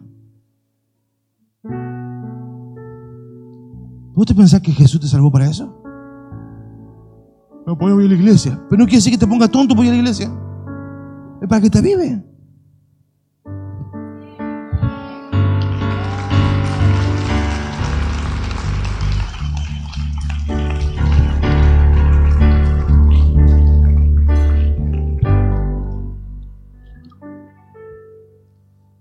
[4.20, 5.82] ¿Vos te pensás que Jesús te salvó para eso?
[7.66, 8.62] No puedo ir a la iglesia.
[8.68, 10.30] Pero no quiere decir que te ponga tonto por ir a la iglesia.
[11.40, 12.22] Es para que te vive.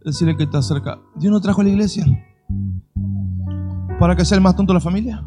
[0.06, 1.02] Decirle que está cerca.
[1.18, 2.06] Dios no trajo a la iglesia
[4.00, 5.24] para que sea el más tonto de la familia,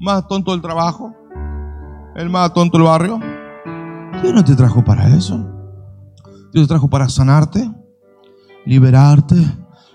[0.00, 1.14] más tonto del trabajo,
[2.16, 3.20] el más tonto del barrio.
[4.22, 5.36] Dios no te trajo para eso.
[6.52, 7.70] Dios te trajo para sanarte,
[8.64, 9.36] liberarte,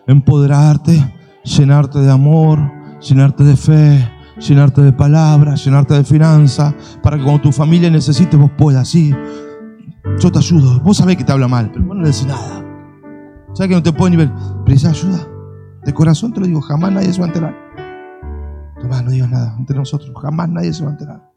[0.07, 2.59] empoderarte, llenarte de amor,
[3.01, 8.37] llenarte de fe, llenarte de palabras, llenarte de finanzas, para que cuando tu familia necesite
[8.37, 8.87] vos puedas.
[8.87, 9.15] Sí,
[10.19, 10.79] yo te ayudo.
[10.81, 12.63] Vos sabés que te habla mal, pero vos no le decís nada.
[13.53, 14.31] ¿Sabes que no te puede ni ver?
[14.63, 15.38] Precisa ayuda.
[15.85, 17.55] De corazón te lo digo, jamás nadie se va a enterar.
[18.79, 21.29] Tomás, no digas nada entre nosotros, jamás nadie se va a enterar.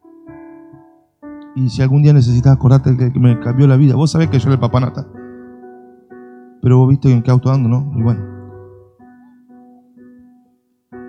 [1.55, 4.47] Y si algún día necesitas acordarte que, me cambió la vida, vos sabés que yo
[4.47, 5.07] era el papanata.
[6.63, 7.93] Pero vos viste en qué auto ando, ¿no?
[7.97, 8.33] Y bueno.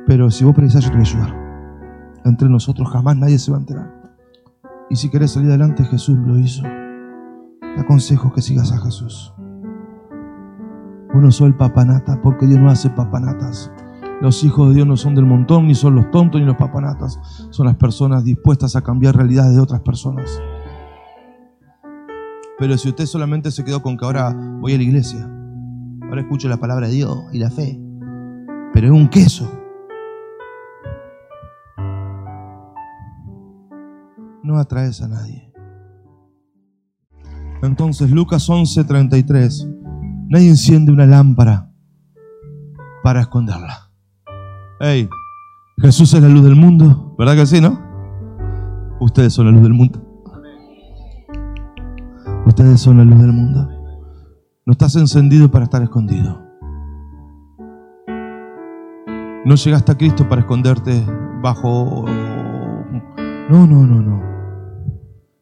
[0.06, 1.44] Pero si vos precisás, yo te voy a ayudar.
[2.26, 4.04] Entre nosotros jamás nadie se va a enterar.
[4.90, 6.64] Y si querés salir adelante, Jesús lo hizo.
[6.64, 9.33] Te aconsejo que sigas a Jesús.
[11.14, 13.72] Vos no sos el papanata porque Dios no hace papanatas.
[14.20, 17.20] Los hijos de Dios no son del montón, ni son los tontos, ni los papanatas.
[17.52, 20.42] Son las personas dispuestas a cambiar realidades de otras personas.
[22.58, 25.30] Pero si usted solamente se quedó con que ahora voy a la iglesia,
[26.04, 27.80] ahora escucho la palabra de Dios y la fe,
[28.74, 29.52] pero es un queso.
[34.42, 35.52] No atraes a nadie.
[37.62, 39.83] Entonces, Lucas 11:33,
[40.28, 41.70] nadie enciende una lámpara
[43.04, 43.92] para esconderla.
[44.80, 45.10] Hey,
[45.78, 47.80] Jesús es la luz del mundo, ¿verdad que sí, no?
[49.00, 50.02] Ustedes son la luz del mundo.
[52.46, 53.70] Ustedes son la luz del mundo.
[54.66, 56.42] No estás encendido para estar escondido.
[59.46, 61.06] No llegaste a Cristo para esconderte
[61.42, 62.06] bajo...
[63.50, 64.24] No, no, no, no.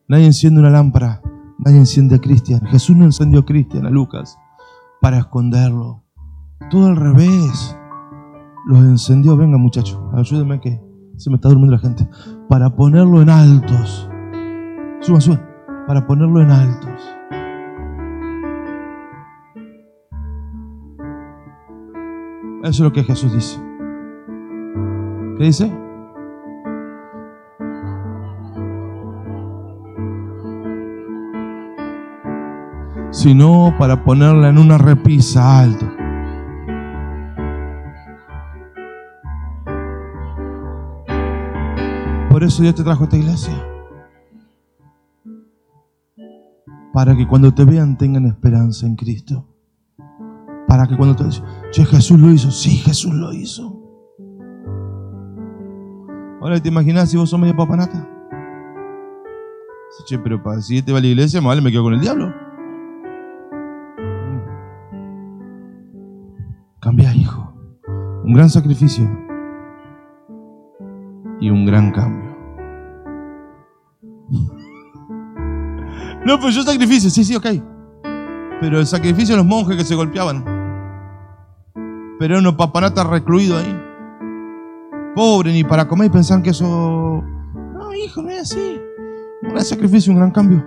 [0.08, 1.22] Nadie enciende una lámpara,
[1.60, 2.62] nadie enciende a Cristian.
[2.66, 4.38] Jesús no encendió a Cristian, a Lucas,
[5.02, 6.04] para esconderlo.
[6.70, 7.78] Todo al revés.
[8.68, 10.80] Los encendió, venga muchachos, ayúdenme que
[11.18, 12.08] se me está durmiendo la gente.
[12.48, 14.08] Para ponerlo en altos.
[15.02, 15.42] Suban, suban.
[15.88, 17.16] Para ponerlo en altos.
[22.64, 23.60] Eso es lo que Jesús dice.
[25.38, 25.91] ¿Qué dice?
[33.22, 35.86] Sino para ponerla en una repisa alto.
[42.32, 43.54] Por eso Dios te trajo a esta iglesia.
[46.92, 49.46] Para que cuando te vean tengan esperanza en Cristo.
[50.68, 52.50] Para que cuando te dicen, che, Jesús lo hizo.
[52.50, 53.80] Sí, Jesús lo hizo.
[56.42, 58.10] Ahora te imaginas si vos sos medio papanata.
[60.08, 62.02] Che, pero para si te va a la iglesia, más vale me quedo con el
[62.02, 62.50] diablo.
[68.32, 69.04] Un gran sacrificio
[71.42, 72.34] y un gran cambio.
[76.26, 77.48] No, pues yo sacrificio, sí, sí, ok.
[78.62, 80.46] Pero el sacrificio de los monjes que se golpeaban.
[82.20, 83.78] Pero unos papanatas recluidos ahí.
[85.14, 87.22] Pobre, ni para comer y pensaban que eso.
[87.74, 88.80] No, hijo, no es así.
[89.44, 90.66] Un gran sacrificio, un gran cambio.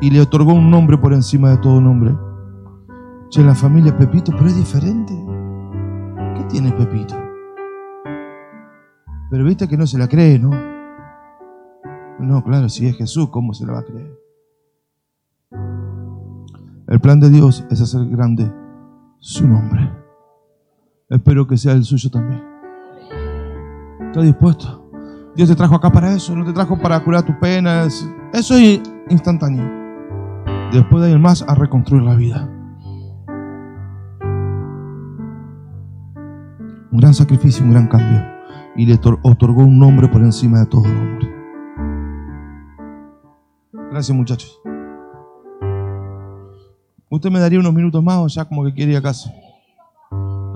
[0.00, 2.23] Y le otorgó un nombre por encima de todo nombre.
[3.34, 5.12] Che, la familia Pepito, pero es diferente.
[6.36, 7.16] ¿Qué tiene Pepito?
[9.28, 10.50] Pero viste que no se la cree, ¿no?
[12.20, 14.20] No, claro, si es Jesús, ¿cómo se la va a creer?
[16.86, 18.54] El plan de Dios es hacer grande
[19.18, 19.90] su nombre.
[21.08, 22.40] Espero que sea el suyo también.
[24.00, 24.88] ¿Estás dispuesto?
[25.34, 28.08] Dios te trajo acá para eso, no te trajo para curar tus penas.
[28.32, 29.68] Eso es instantáneo.
[30.72, 32.53] Después de ir más a reconstruir la vida.
[36.94, 38.22] Un gran sacrificio, un gran cambio
[38.76, 41.28] y le otorgó un nombre por encima de todo nombre.
[43.90, 44.60] Gracias muchachos.
[47.10, 49.28] ¿Usted me daría unos minutos más o ya como que quiere ir a casa?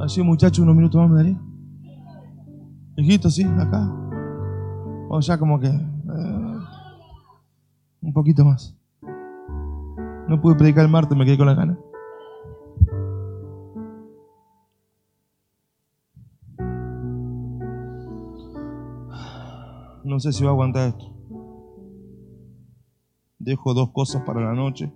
[0.00, 1.40] Así muchachos, unos minutos más me daría.
[2.94, 3.92] Hijito, sí, acá.
[5.08, 5.66] O ya como que...
[5.66, 6.58] Eh,
[8.00, 8.76] un poquito más.
[10.28, 11.76] No pude predicar el martes, me quedé con la gana.
[20.08, 21.12] No sé si va a aguantar esto.
[23.38, 24.90] Dejo dos cosas para la noche.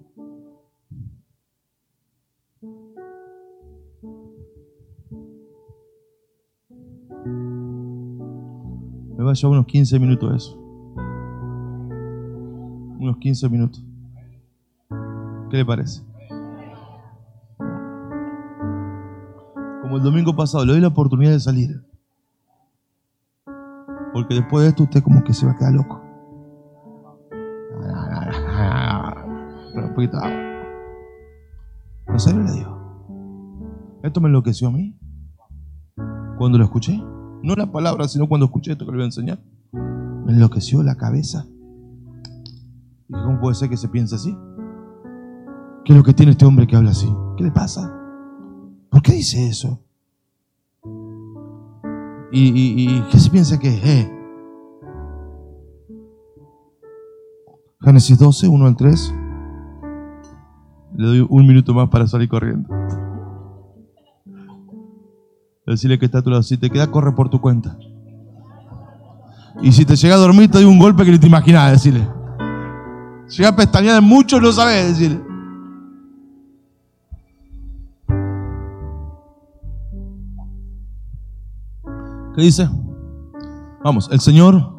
[9.18, 10.58] Me va a llevar unos 15 minutos eso.
[12.98, 13.84] Unos 15 minutos.
[15.50, 16.02] ¿Qué le parece?
[19.82, 21.91] Como el domingo pasado, le doy la oportunidad de salir.
[24.12, 26.02] Porque después de esto usted como que se va a quedar loco.
[29.74, 30.52] un.
[32.08, 34.00] ¿En serio le digo?
[34.02, 34.98] Esto me enloqueció a mí.
[36.38, 37.02] Cuando lo escuché.
[37.42, 39.40] No la palabra, sino cuando escuché esto que le voy a enseñar.
[39.72, 41.46] Me enloqueció la cabeza.
[43.08, 44.36] Y ¿cómo puede ser que se piense así?
[45.84, 47.12] ¿Qué es lo que tiene este hombre que habla así?
[47.36, 47.92] ¿Qué le pasa?
[48.90, 49.80] ¿Por qué dice eso?
[52.32, 53.84] ¿Y, qué se piensa que es?
[53.84, 54.12] Eh.
[57.82, 59.14] Génesis 12, 1 al 3.
[60.96, 62.68] Le doy un minuto más para salir corriendo.
[65.66, 66.42] Decirle que está a tu lado.
[66.42, 67.76] Si te queda, corre por tu cuenta.
[69.60, 72.08] Y si te llega a dormir, te doy un golpe que ni te imaginas, decirle.
[73.28, 75.31] Llega a pestañear mucho, no sabes decirle.
[82.34, 82.66] ¿Qué dice?
[83.84, 84.74] Vamos, el Señor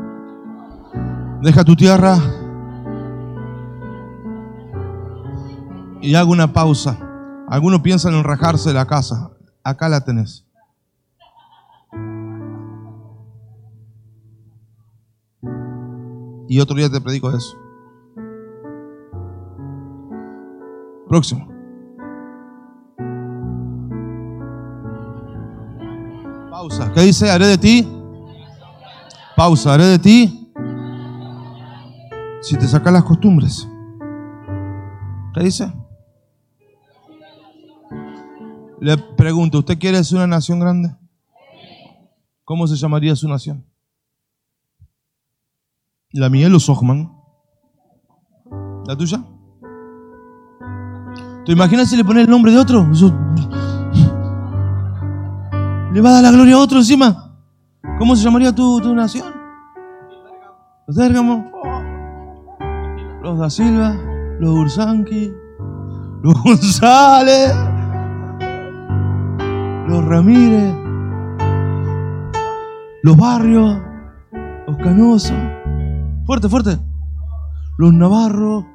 [1.44, 2.18] deja tu tierra
[6.02, 6.98] y hago una pausa.
[7.48, 9.32] Algunos piensan en rajarse la casa.
[9.64, 10.48] Acá la tenés.
[16.48, 17.56] Y otro día te predico eso.
[21.08, 21.53] Próximo.
[26.64, 26.94] Pausa.
[26.94, 27.30] ¿Qué dice?
[27.30, 27.86] Haré de ti.
[29.36, 29.74] Pausa.
[29.74, 30.50] Haré de ti.
[32.42, 33.68] Si te sacas las costumbres.
[35.34, 35.74] ¿Qué dice?
[38.80, 40.96] Le pregunto, ¿usted quiere ser una nación grande?
[42.46, 43.66] ¿Cómo se llamaría su nación?
[46.14, 47.12] La mía, los Ojman.
[48.86, 49.22] ¿La tuya?
[51.46, 52.90] ¿Te imaginas si le pones el nombre de otro?
[55.94, 57.36] ¿Le va a dar la gloria a otro encima?
[58.00, 59.32] ¿Cómo se llamaría tu, tu nación?
[60.88, 61.52] Los Dérgamo,
[63.22, 63.96] los da Silva,
[64.40, 65.32] los Ursanqui,
[66.24, 67.54] los González,
[69.88, 70.74] los Ramírez,
[73.04, 73.80] los Barrios,
[74.66, 75.38] los Canosos.
[76.26, 76.80] Fuerte, fuerte.
[77.78, 78.66] Los Navarros.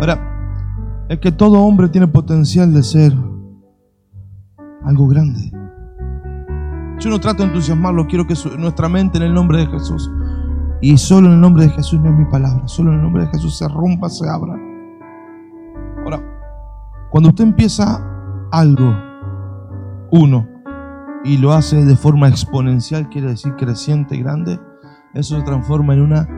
[0.00, 0.37] Ahora,
[1.08, 3.12] es que todo hombre tiene potencial de ser
[4.84, 5.50] algo grande.
[6.98, 10.10] Yo no trato de entusiasmarlo, quiero que nuestra mente en el nombre de Jesús,
[10.80, 13.24] y solo en el nombre de Jesús no es mi palabra, solo en el nombre
[13.24, 14.54] de Jesús se rompa, se abra.
[16.04, 16.22] Ahora,
[17.10, 18.04] cuando usted empieza
[18.50, 18.94] algo,
[20.10, 20.46] uno,
[21.24, 24.60] y lo hace de forma exponencial, quiere decir creciente, grande,
[25.14, 26.28] eso se transforma en una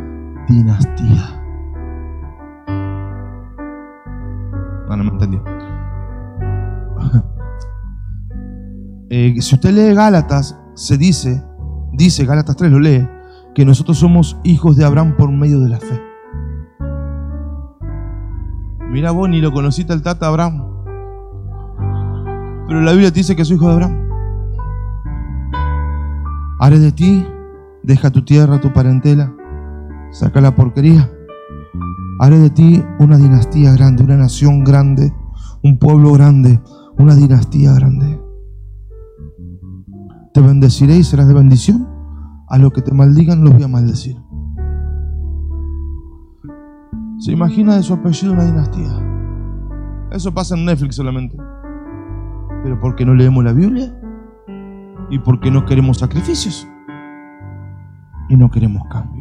[0.48, 1.39] dinastía.
[4.91, 5.43] No, no me entendió.
[9.12, 11.43] Eh, si usted lee Gálatas, se dice,
[11.93, 13.09] dice Gálatas 3, lo lee,
[13.57, 16.01] que nosotros somos hijos de Abraham por medio de la fe.
[18.88, 20.64] Mira vos, ni lo conociste el tata Abraham.
[22.68, 24.09] Pero la Biblia te dice que soy hijo de Abraham.
[26.61, 27.26] Haré de ti,
[27.82, 29.34] deja tu tierra, tu parentela,
[30.12, 31.11] saca la porquería.
[32.20, 35.12] Haré de ti una dinastía grande, una nación grande,
[35.64, 36.60] un pueblo grande,
[36.98, 38.20] una dinastía grande.
[40.32, 41.88] Te bendeciré y serás de bendición.
[42.48, 44.16] A los que te maldigan los voy a maldecir.
[47.18, 48.90] ¿Se imagina de su apellido una dinastía?
[50.12, 51.36] Eso pasa en Netflix solamente.
[52.62, 53.94] Pero ¿por qué no leemos la Biblia?
[55.10, 56.66] y porque no queremos sacrificios
[58.28, 59.19] y no queremos cambios.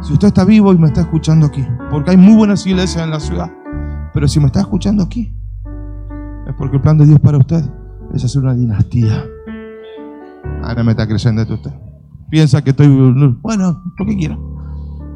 [0.00, 3.10] Si usted está vivo y me está escuchando aquí, porque hay muy buenas iglesias en
[3.10, 3.50] la ciudad,
[4.14, 5.34] pero si me está escuchando aquí,
[6.46, 7.62] es porque el plan de Dios para usted
[8.14, 9.24] es hacer una dinastía.
[10.62, 11.72] Ahora me está creyendo esto usted.
[12.30, 12.88] Piensa que estoy,
[13.42, 14.38] bueno, lo que quiera.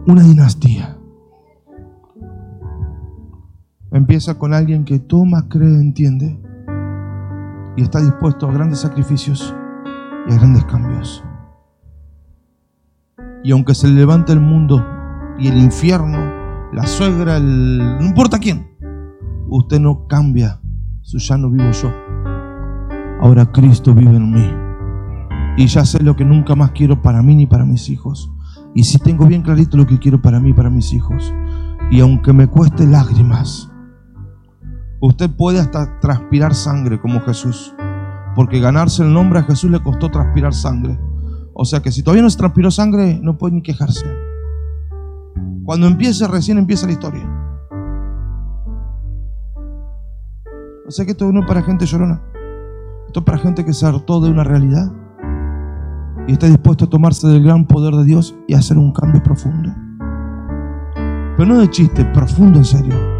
[0.06, 0.98] Una dinastía.
[3.90, 6.40] Empieza con alguien que toma, cree, entiende
[7.76, 9.54] y está dispuesto a grandes sacrificios
[10.28, 11.24] y a grandes cambios.
[13.44, 14.84] Y aunque se levante el mundo
[15.38, 16.18] y el infierno,
[16.72, 18.66] la suegra, no importa quién,
[19.48, 20.60] usted no cambia
[21.02, 21.92] su ya no vivo yo.
[23.20, 24.50] Ahora Cristo vive en mí.
[25.56, 28.32] Y ya sé lo que nunca más quiero para mí ni para mis hijos.
[28.74, 31.32] Y si tengo bien clarito lo que quiero para mí y para mis hijos.
[31.92, 33.70] Y aunque me cueste lágrimas,
[35.06, 37.74] Usted puede hasta transpirar sangre como Jesús.
[38.34, 40.98] Porque ganarse el nombre a Jesús le costó transpirar sangre.
[41.54, 44.06] O sea que si todavía no se transpiró sangre, no puede ni quejarse.
[45.64, 47.26] Cuando empiece, recién empieza la historia.
[50.86, 52.20] O sea que esto no es para gente llorona.
[53.06, 54.92] Esto es para gente que se hartó de una realidad
[56.26, 59.72] y está dispuesto a tomarse del gran poder de Dios y hacer un cambio profundo.
[61.36, 63.14] Pero no de chiste, profundo en serio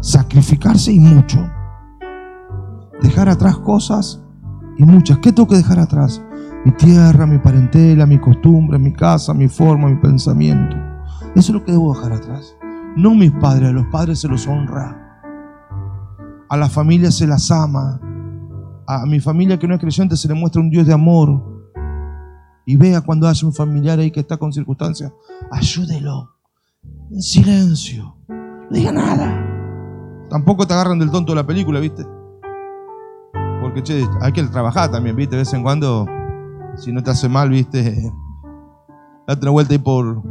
[0.00, 1.38] sacrificarse y mucho.
[3.02, 4.22] Dejar atrás cosas
[4.76, 5.18] y muchas.
[5.18, 6.22] ¿Qué tengo que dejar atrás?
[6.64, 10.76] Mi tierra, mi parentela, mi costumbre, mi casa, mi forma, mi pensamiento.
[11.34, 12.56] Eso es lo que debo dejar atrás.
[12.96, 15.22] No mis padres, a los padres se los honra.
[16.48, 18.00] A la familia se las ama.
[18.86, 21.58] A mi familia que no es creyente se le muestra un Dios de amor.
[22.66, 25.12] Y vea cuando haya un familiar ahí que está con circunstancias,
[25.50, 26.34] ayúdelo.
[27.10, 28.16] En silencio.
[28.28, 29.44] No diga nada.
[30.28, 32.04] Tampoco te agarran del tonto de la película, ¿viste?
[33.62, 35.36] Porque, che, hay que trabajar también, ¿viste?
[35.36, 36.06] De vez en cuando,
[36.78, 38.12] si no te hace mal, ¿viste?
[39.26, 40.22] Date una vuelta y por...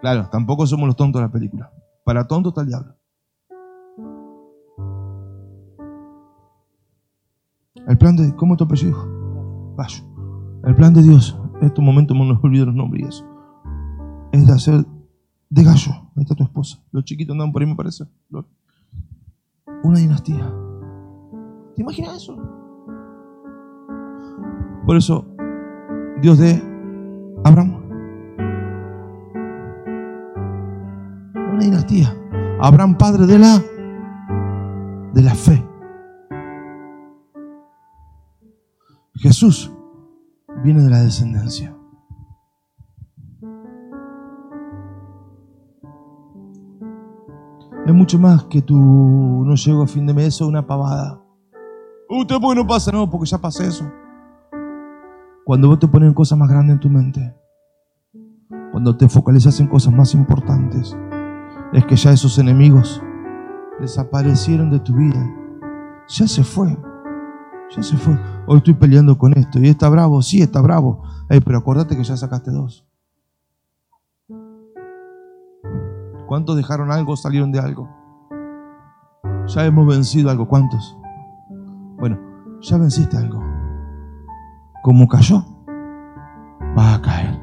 [0.00, 1.72] Claro, tampoco somos los tontos de la película.
[2.04, 2.96] Para tonto está el diablo.
[7.86, 8.96] El plan de, ¿cómo tu apellido?
[9.76, 10.04] Gallo.
[10.64, 13.26] El plan de Dios, en estos momentos me olvido los nombres y eso,
[14.32, 14.86] es de hacer
[15.50, 15.92] de gallo.
[16.16, 16.82] Ahí está tu esposa.
[16.90, 18.04] Los chiquitos andan por ahí, me parece.
[19.82, 20.50] Una dinastía.
[21.76, 22.36] ¿Te imaginas eso?
[24.86, 25.33] Por eso,
[26.20, 26.62] Dios de
[27.44, 27.82] Abraham.
[31.34, 32.14] Una dinastía.
[32.60, 33.62] Abraham, padre de la
[35.12, 35.64] de la fe.
[39.14, 39.72] Jesús
[40.62, 41.74] viene de la descendencia.
[47.86, 51.20] Es mucho más que tú no llego a fin de mes o una pavada.
[52.08, 52.90] ¿Usted por qué no pasa?
[52.90, 53.84] No, porque ya pasé eso.
[55.44, 57.34] Cuando vos te pones cosas más grandes en tu mente,
[58.72, 60.96] cuando te focalizas en cosas más importantes,
[61.74, 63.02] es que ya esos enemigos
[63.78, 65.30] desaparecieron de tu vida.
[66.08, 66.74] Ya se fue.
[67.76, 68.18] Ya se fue.
[68.46, 69.58] Hoy estoy peleando con esto.
[69.58, 70.22] ¿Y está bravo?
[70.22, 71.02] Sí, está bravo.
[71.28, 72.86] pero acordate que ya sacaste dos.
[76.26, 77.90] ¿Cuántos dejaron algo, salieron de algo?
[79.48, 80.48] Ya hemos vencido algo.
[80.48, 80.96] ¿Cuántos?
[81.98, 82.18] Bueno,
[82.62, 83.53] ya venciste algo.
[84.84, 85.42] Como cayó,
[86.76, 87.40] va a caer.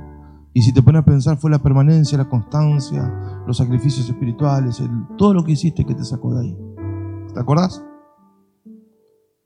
[0.53, 3.11] Y si te pones a pensar, fue la permanencia, la constancia,
[3.47, 4.79] los sacrificios espirituales,
[5.17, 6.57] todo lo que hiciste que te sacó de ahí.
[7.33, 7.83] ¿Te acordás?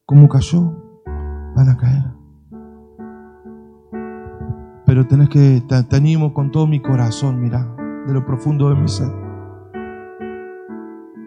[0.06, 0.74] Como cayó,
[1.56, 2.04] van a caer.
[4.86, 7.66] Pero tenés que, te, animo con todo mi corazón, mira,
[8.08, 9.10] de lo profundo de mi ser.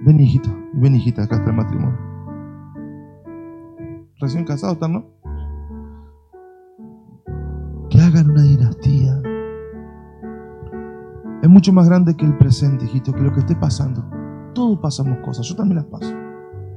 [0.05, 1.99] Ven hijito, ven hijita, acá está el matrimonio.
[4.21, 5.19] Recién casados están, ¿no?
[8.01, 9.21] Hagan una dinastía.
[11.43, 14.05] Es mucho más grande que el presente, hijito, que lo que esté pasando.
[14.55, 16.13] Todos pasamos cosas, yo también las paso.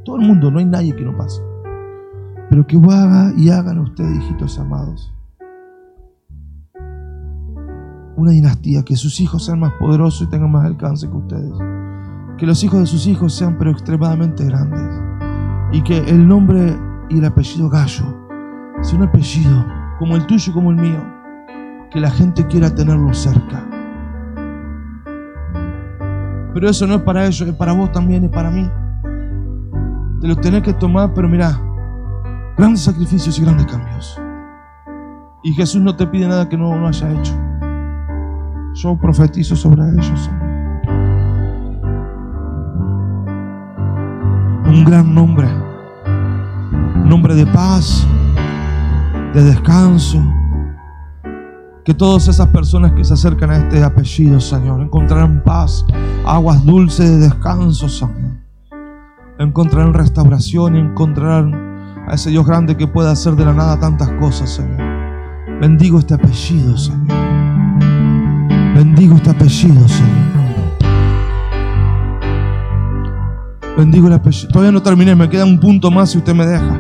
[0.04, 1.42] Todo el mundo, no hay nadie que no pase.
[2.50, 5.14] Pero que haga y hagan ustedes, hijitos amados,
[8.18, 11.54] una dinastía, que sus hijos sean más poderosos y tengan más alcance que ustedes.
[12.38, 15.02] Que los hijos de sus hijos sean pero extremadamente grandes.
[15.72, 16.78] Y que el nombre
[17.10, 18.06] y el apellido Gallo
[18.82, 21.00] sea un apellido como el tuyo como el mío.
[21.92, 23.64] Que la gente quiera tenerlo cerca.
[26.56, 28.68] Pero eso no es para ellos, es para vos también, es para mí.
[30.20, 31.62] Te lo tenés que tomar, pero mira,
[32.58, 34.20] grandes sacrificios y grandes cambios.
[35.44, 37.34] Y Jesús no te pide nada que no, no haya hecho.
[38.74, 40.32] Yo profetizo sobre ellos.
[44.66, 45.48] un gran nombre.
[47.06, 48.08] nombre de paz,
[49.34, 50.22] de descanso.
[51.84, 55.86] Que todas esas personas que se acercan a este apellido, Señor, encontrarán paz,
[56.26, 58.38] aguas dulces de descanso, Señor.
[59.40, 61.54] Encontrarán restauración y encontrarán
[62.08, 64.80] a ese Dios grande que puede hacer de la nada tantas cosas, Señor.
[65.60, 67.18] Bendigo este apellido, Señor.
[68.76, 70.32] Bendigo este apellido, Señor.
[73.78, 74.50] Bendigo el apellido.
[74.50, 76.78] Todavía no terminé, me queda un punto más si usted me deja.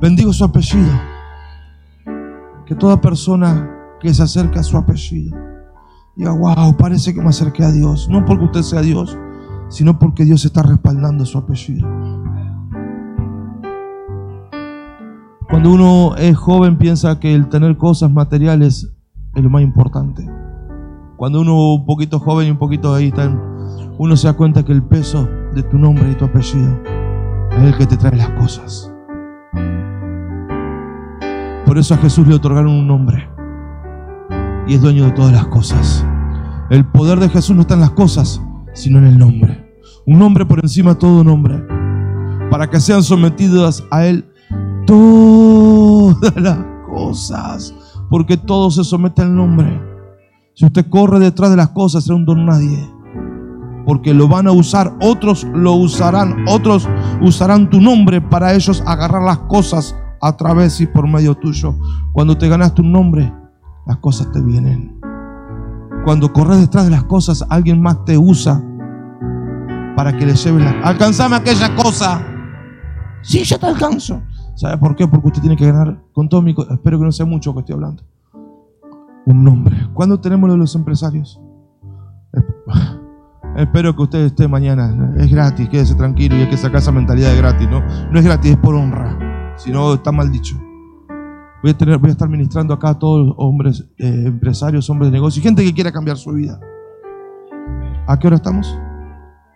[0.00, 1.09] Bendigo su apellido.
[2.70, 3.68] Que toda persona
[3.98, 5.36] que se acerca a su apellido
[6.14, 8.08] diga, wow, parece que me acerqué a Dios.
[8.08, 9.18] No porque usted sea Dios,
[9.68, 11.88] sino porque Dios está respaldando su apellido.
[15.48, 18.88] Cuando uno es joven piensa que el tener cosas materiales
[19.34, 20.30] es lo más importante.
[21.16, 23.36] Cuando uno un poquito joven y un poquito ahí está,
[23.98, 26.80] uno se da cuenta que el peso de tu nombre y tu apellido
[27.50, 28.92] es el que te trae las cosas.
[31.70, 33.30] Por eso a Jesús le otorgaron un nombre
[34.66, 36.04] y es dueño de todas las cosas.
[36.68, 38.42] El poder de Jesús no está en las cosas,
[38.74, 39.72] sino en el nombre.
[40.04, 41.64] Un nombre por encima de todo nombre.
[42.50, 44.28] Para que sean sometidas a Él
[44.84, 46.58] todas las
[46.88, 47.72] cosas.
[48.10, 49.80] Porque todo se somete al nombre.
[50.54, 52.84] Si usted corre detrás de las cosas, será un don nadie
[53.86, 56.88] porque lo van a usar, otros lo usarán, otros
[57.22, 61.74] usarán tu nombre para ellos agarrar las cosas a través y por medio tuyo.
[62.12, 63.32] Cuando te ganas tu nombre,
[63.86, 65.00] las cosas te vienen.
[66.04, 68.62] Cuando corres detrás de las cosas, alguien más te usa
[69.96, 70.70] para que le lleve la...
[70.82, 72.24] Alcanzame aquella cosa.
[73.22, 74.22] Sí, yo te alcanzo.
[74.54, 75.06] ¿Sabe por qué?
[75.06, 76.54] Porque usted tiene que ganar con todo mi...
[76.70, 78.02] Espero que no sea mucho que estoy hablando.
[79.26, 79.76] Un nombre.
[79.92, 81.40] ¿Cuándo tenemos lo de los empresarios?
[83.56, 85.14] Espero que usted esté mañana.
[85.18, 87.82] Es gratis, quédese tranquilo y hay que sacar esa mentalidad de gratis, ¿no?
[88.10, 89.29] No es gratis, es por honra.
[89.62, 90.56] Si no, está mal dicho.
[91.62, 95.62] Voy a, estar ministrando acá a todos los hombres, eh, empresarios, hombres de negocio gente
[95.62, 96.58] que quiera cambiar su vida.
[98.06, 98.78] ¿A qué hora estamos?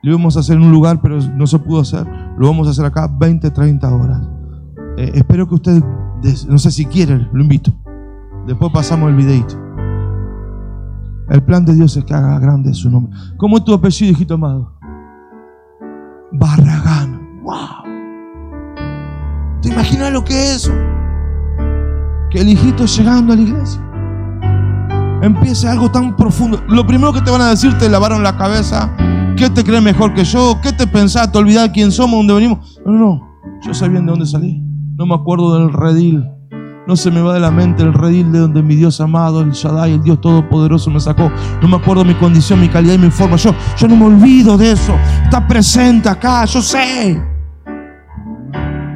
[0.03, 2.07] Lo íbamos a hacer en un lugar, pero no se pudo hacer.
[2.37, 4.21] Lo vamos a hacer acá 20, 30 horas.
[4.99, 5.83] Eh, espero que usted,
[6.49, 7.73] no sé si quiere, lo invito.
[8.47, 9.59] Después pasamos el videito.
[11.31, 13.17] El plan de Dios es que haga grande su nombre.
[13.39, 14.75] ¿Cómo es tu apellido, hijito amado?
[16.33, 17.41] Barragán.
[17.43, 17.84] ¡Wow!
[19.65, 20.73] ¿Te imaginas lo que es eso?
[22.31, 23.81] Que el hijito llegando a la iglesia
[25.23, 26.63] empiece algo tan profundo.
[26.69, 28.95] Lo primero que te van a decir, te lavaron la cabeza.
[29.39, 30.59] ¿Qué te crees mejor que yo?
[30.63, 31.33] ¿Qué te pensás?
[31.33, 32.79] ¿Te olvidás quién somos, dónde venimos?
[32.85, 33.39] No, no.
[33.63, 34.63] Yo sabía de dónde salí.
[34.99, 36.23] No me acuerdo del redil.
[36.87, 39.53] No se me va de la mente el redil de donde mi Dios amado, el
[39.53, 41.33] Shaddai, el Dios Todopoderoso me sacó.
[41.63, 43.37] No me acuerdo mi condición, mi calidad y mi forma.
[43.37, 44.95] Yo, yo no me olvido de eso.
[45.23, 47.34] Está presente acá, yo sé.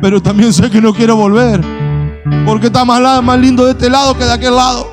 [0.01, 1.61] Pero también sé que no quiero volver.
[2.45, 4.87] Porque está más, lindo de este lado que de aquel lado.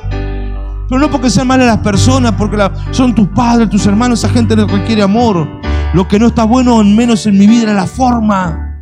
[0.90, 2.58] Pero no porque sean malas las personas, porque
[2.92, 5.48] son tus padres, tus hermanos, esa gente les requiere amor.
[5.94, 8.82] Lo que no está bueno, en menos en mi vida, era la forma,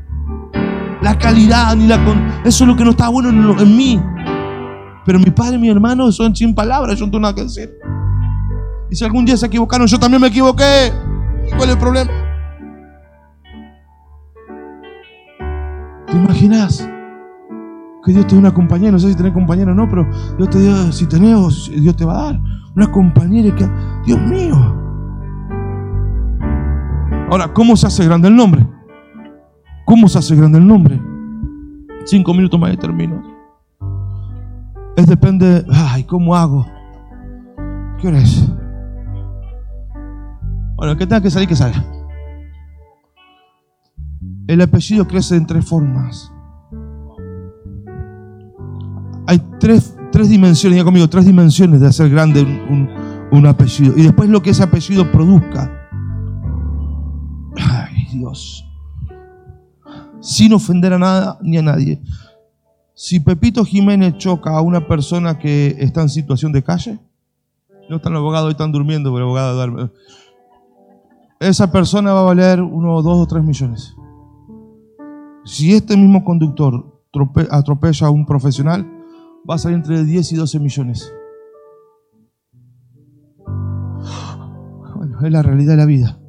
[1.02, 2.00] la calidad, ni la
[2.44, 4.02] eso es lo que no está bueno en, en mí.
[5.06, 7.72] Pero mi padre y mi hermano son sin palabras, yo no tengo nada que decir.
[8.90, 10.92] Y si algún día se equivocaron, yo también me equivoqué.
[11.48, 12.12] ¿Y ¿Cuál es el problema?
[16.14, 16.88] ¿Te imaginas?
[18.06, 20.06] que Dios te dé una compañera, no sé si tenés compañera o no, pero
[20.38, 22.42] Dios te dio, si tenés, Dios te va a dar
[22.76, 23.68] una compañera que,
[24.06, 24.56] Dios mío.
[27.32, 28.68] Ahora, ¿cómo se hace grande el nombre?
[29.86, 31.02] ¿Cómo se hace grande el nombre?
[32.06, 33.24] Cinco minutos más y termino.
[34.96, 36.68] Es depende, ay, ¿cómo hago?
[38.00, 38.48] ¿Qué hora es?
[40.76, 41.84] Bueno, que tenga que salir, que salga.
[44.54, 46.32] El apellido crece en tres formas.
[49.26, 52.88] Hay tres, tres dimensiones, ya conmigo, tres dimensiones de hacer grande un,
[53.32, 53.98] un- apellido.
[53.98, 55.72] Y después lo que ese apellido produzca.
[57.58, 58.64] Ay, Dios.
[60.22, 62.00] Sin ofender a nada ni a nadie.
[62.94, 67.00] Si Pepito Jiménez choca a una persona que está en situación de calle,
[67.90, 69.92] no están los abogados, hoy están durmiendo, pero el abogado.
[71.40, 73.96] Esa persona va a valer uno, dos o tres millones.
[75.46, 78.86] Si este mismo conductor trope- atropella a un profesional,
[79.50, 81.14] va a salir entre 10 y 12 millones.
[84.96, 86.20] Bueno, es la realidad de la vida.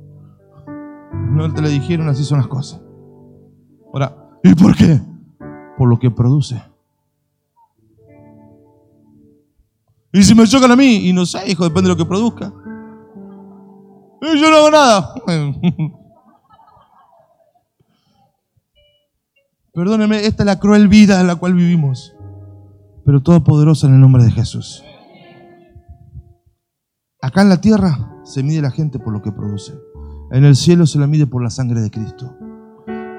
[1.31, 2.81] No te lo dijeron, así son las cosas.
[3.93, 5.01] Ahora, ¿y por qué?
[5.79, 6.61] Por lo que produce.
[10.13, 12.53] Y si me chocan a mí, y no sé, hijo, depende de lo que produzca.
[14.23, 15.15] Y yo no hago nada.
[19.75, 22.15] Perdóneme, esta es la cruel vida en la cual vivimos.
[23.05, 24.85] Pero todopoderosa en el nombre de Jesús.
[27.21, 29.75] Acá en la tierra se mide la gente por lo que produce.
[30.31, 32.37] En el cielo se la mide por la sangre de Cristo.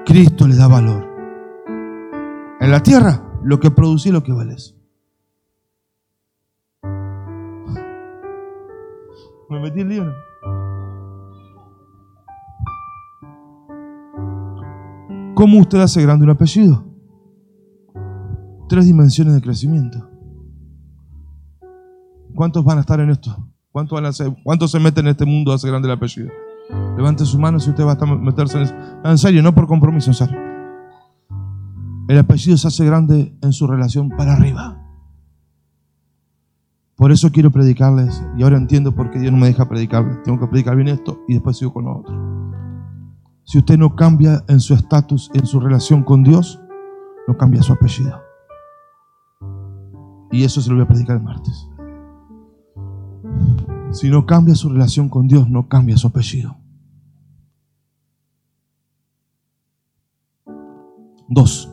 [0.06, 1.06] Cristo le da valor.
[2.58, 4.74] En la tierra, lo que producí lo que vales.
[9.50, 10.25] Me metí en lío.
[15.36, 16.82] ¿Cómo usted hace grande un apellido?
[18.70, 20.08] Tres dimensiones de crecimiento.
[22.34, 23.46] ¿Cuántos van a estar en esto?
[23.70, 26.30] ¿Cuántos, van a ¿Cuántos se meten en este mundo a hacer grande el apellido?
[26.96, 28.74] Levante su mano si usted va a meterse en eso.
[29.04, 30.38] En serio, no por compromiso, en serio.
[32.08, 34.82] El apellido se hace grande en su relación para arriba.
[36.96, 40.22] Por eso quiero predicarles, y ahora entiendo por qué Dios no me deja predicarles.
[40.22, 42.36] Tengo que predicar bien esto y después sigo con lo otro.
[43.46, 46.60] Si usted no cambia en su estatus, en su relación con Dios,
[47.28, 48.20] no cambia su apellido.
[50.32, 51.68] Y eso se lo voy a predicar el martes.
[53.92, 56.56] Si no cambia su relación con Dios, no cambia su apellido.
[61.28, 61.72] Dos,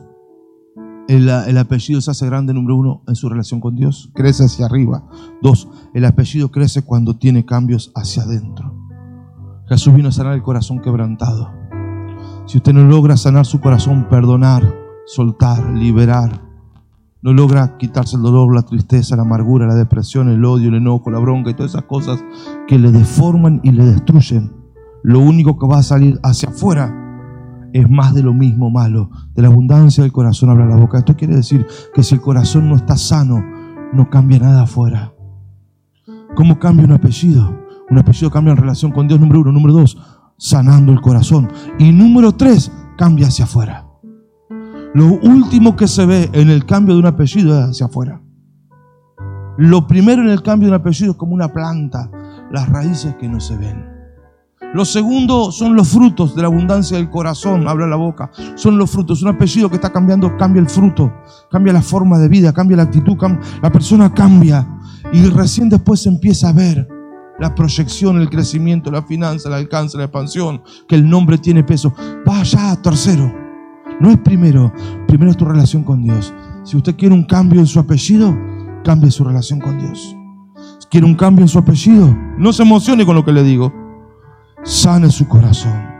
[1.08, 4.66] el, el apellido se hace grande, número uno, en su relación con Dios, crece hacia
[4.66, 5.08] arriba.
[5.42, 8.72] Dos, el apellido crece cuando tiene cambios hacia adentro.
[9.66, 11.63] Jesús vino a sanar el corazón quebrantado.
[12.46, 14.74] Si usted no logra sanar su corazón, perdonar,
[15.06, 16.42] soltar, liberar,
[17.22, 21.10] no logra quitarse el dolor, la tristeza, la amargura, la depresión, el odio, el enojo,
[21.10, 22.22] la bronca y todas esas cosas
[22.68, 24.52] que le deforman y le destruyen,
[25.02, 26.94] lo único que va a salir hacia afuera
[27.72, 29.10] es más de lo mismo malo.
[29.34, 30.98] De la abundancia del corazón habla la boca.
[30.98, 33.42] Esto quiere decir que si el corazón no está sano,
[33.92, 35.12] no cambia nada afuera.
[36.34, 37.64] ¿Cómo cambia un apellido?
[37.90, 39.52] Un apellido cambia en relación con Dios, número uno.
[39.52, 39.96] Número dos,
[40.36, 41.50] sanando el corazón.
[41.78, 43.86] Y número tres, cambia hacia afuera.
[44.94, 48.20] Lo último que se ve en el cambio de un apellido es hacia afuera.
[49.56, 52.10] Lo primero en el cambio de un apellido es como una planta,
[52.50, 53.94] las raíces que no se ven.
[54.72, 58.32] Lo segundo son los frutos de la abundancia del corazón, habla la boca.
[58.56, 59.22] Son los frutos.
[59.22, 61.12] Un apellido que está cambiando, cambia el fruto,
[61.48, 63.16] cambia la forma de vida, cambia la actitud,
[63.62, 64.68] la persona cambia.
[65.12, 66.88] Y recién después se empieza a ver
[67.38, 71.92] la proyección, el crecimiento, la finanza, el alcance, la expansión, que el nombre tiene peso.
[72.24, 73.32] Vaya, tercero.
[74.00, 74.72] No es primero,
[75.06, 76.34] primero es tu relación con Dios.
[76.64, 78.36] Si usted quiere un cambio en su apellido,
[78.84, 80.16] cambie su relación con Dios.
[80.78, 83.72] Si quiere un cambio en su apellido, no se emocione con lo que le digo
[84.64, 85.93] sane su corazón.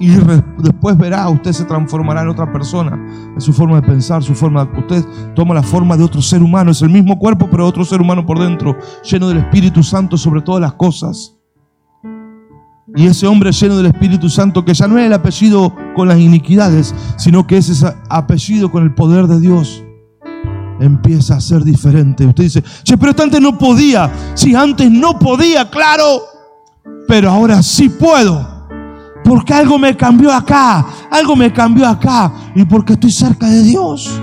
[0.00, 0.10] Y
[0.58, 2.94] después verá, usted se transformará en otra persona,
[3.34, 4.78] en su forma de pensar, su forma de...
[4.78, 8.00] Usted toma la forma de otro ser humano, es el mismo cuerpo, pero otro ser
[8.00, 11.34] humano por dentro, lleno del Espíritu Santo sobre todas las cosas.
[12.94, 16.18] Y ese hombre lleno del Espíritu Santo, que ya no es el apellido con las
[16.18, 19.84] iniquidades, sino que es ese apellido con el poder de Dios,
[20.80, 22.24] empieza a ser diferente.
[22.24, 24.10] Usted dice, che, pero antes no podía.
[24.34, 26.22] Si antes no podía, claro
[27.08, 28.57] pero ahora sí puedo.
[29.28, 34.18] Porque algo me cambió acá, algo me cambió acá y porque estoy cerca de Dios.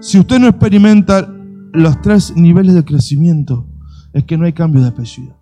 [0.00, 1.28] Si usted no experimenta
[1.72, 3.66] los tres niveles de crecimiento,
[4.12, 5.36] es que no hay cambio de apellido.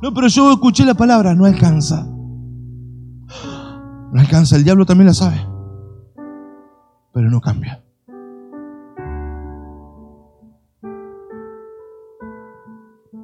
[0.00, 2.06] No, pero yo escuché la palabra, no alcanza.
[4.10, 5.46] No alcanza, el diablo también la sabe,
[7.12, 7.85] pero no cambia.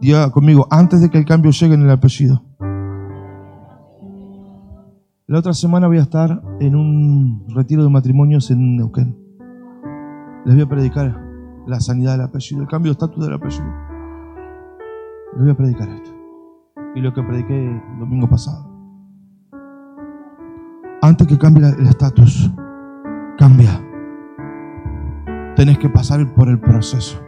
[0.02, 2.42] Diga conmigo, antes de que el cambio llegue en el apellido.
[5.28, 9.16] La otra semana voy a estar en un retiro de matrimonios en Neuquén.
[10.44, 11.16] Les voy a predicar
[11.68, 13.72] la sanidad del apellido, el cambio de estatus del apellido.
[15.34, 16.10] Les voy a predicar esto.
[16.96, 18.68] Y lo que prediqué el domingo pasado.
[21.00, 22.50] Antes que cambie el estatus,
[23.38, 23.80] cambia.
[25.54, 27.22] Tenés que pasar por el proceso.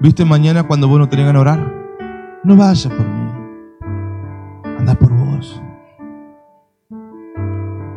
[0.00, 1.81] ¿Viste mañana cuando vos no tenés ganas de orar?
[2.44, 3.30] No vaya por mí.
[4.78, 5.62] Anda por vos.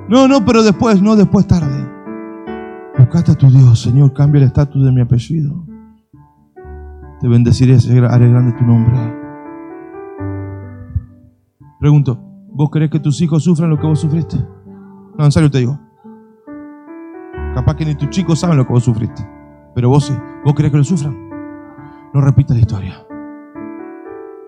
[0.07, 1.89] No, no, pero después, no, después tarde.
[2.95, 5.65] Buscaste a tu Dios, Señor, cambia el estatus de mi apellido.
[7.19, 7.75] Te bendeciré,
[8.07, 8.95] haré grande tu nombre.
[11.79, 12.19] Pregunto,
[12.51, 14.37] ¿vos querés que tus hijos sufran lo que vos sufriste?
[15.17, 15.79] No, en serio te digo.
[17.55, 19.27] Capaz que ni tus chicos saben lo que vos sufriste.
[19.73, 20.13] Pero vos sí.
[20.43, 21.17] ¿Vos querés que lo sufran?
[22.13, 23.04] No repita la historia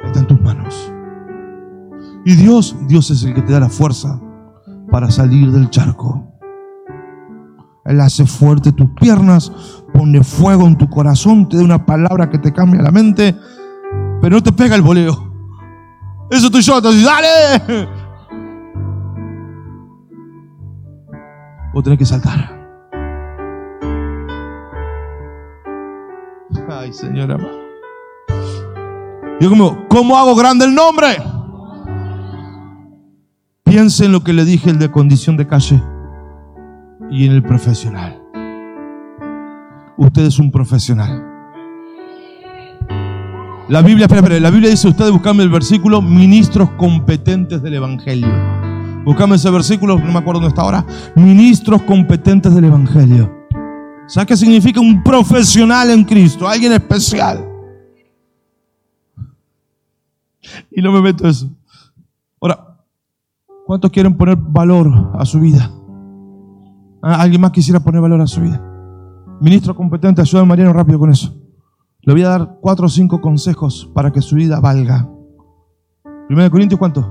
[0.04, 0.94] está en tus manos.
[2.26, 4.20] Y Dios, Dios es el que te da la fuerza
[4.92, 6.24] para salir del charco.
[7.86, 9.52] Él hace fuerte tus piernas,
[9.94, 13.34] pone fuego en tu corazón, te da una palabra que te cambia la mente,
[14.22, 15.28] pero no te pega el boleo.
[16.30, 17.88] Eso estoy yo, te digo, dale.
[21.74, 22.58] Vos tenés que saltar.
[26.70, 27.38] Ay, señora.
[29.40, 31.08] Yo como, ¿cómo hago grande el nombre?
[33.64, 35.82] Piense en lo que le dije el de condición de calle
[37.12, 38.20] y en el profesional.
[39.98, 41.24] Usted es un profesional.
[43.70, 48.32] La Biblia, espera, espera, la Biblia dice, ustedes buscame el versículo, ministros competentes del Evangelio.
[49.04, 50.86] Buscame ese versículo, no me acuerdo dónde está ahora.
[51.16, 53.48] Ministros competentes del Evangelio.
[54.08, 56.48] ¿Sabes qué significa un profesional en Cristo?
[56.48, 57.57] Alguien especial.
[60.72, 61.50] Y no me meto eso.
[62.42, 62.84] Ahora,
[63.66, 65.72] ¿cuántos quieren poner valor a su vida?
[67.02, 68.62] Ah, ¿Alguien más quisiera poner valor a su vida?
[69.40, 71.36] Ministro competente, ayuda a Mariano rápido con eso.
[72.02, 75.10] Le voy a dar cuatro o cinco consejos para que su vida valga.
[76.28, 77.10] Primero de Corintios, ¿cuánto?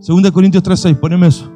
[0.00, 1.50] Segunda de Corintios 3.6, poneme eso.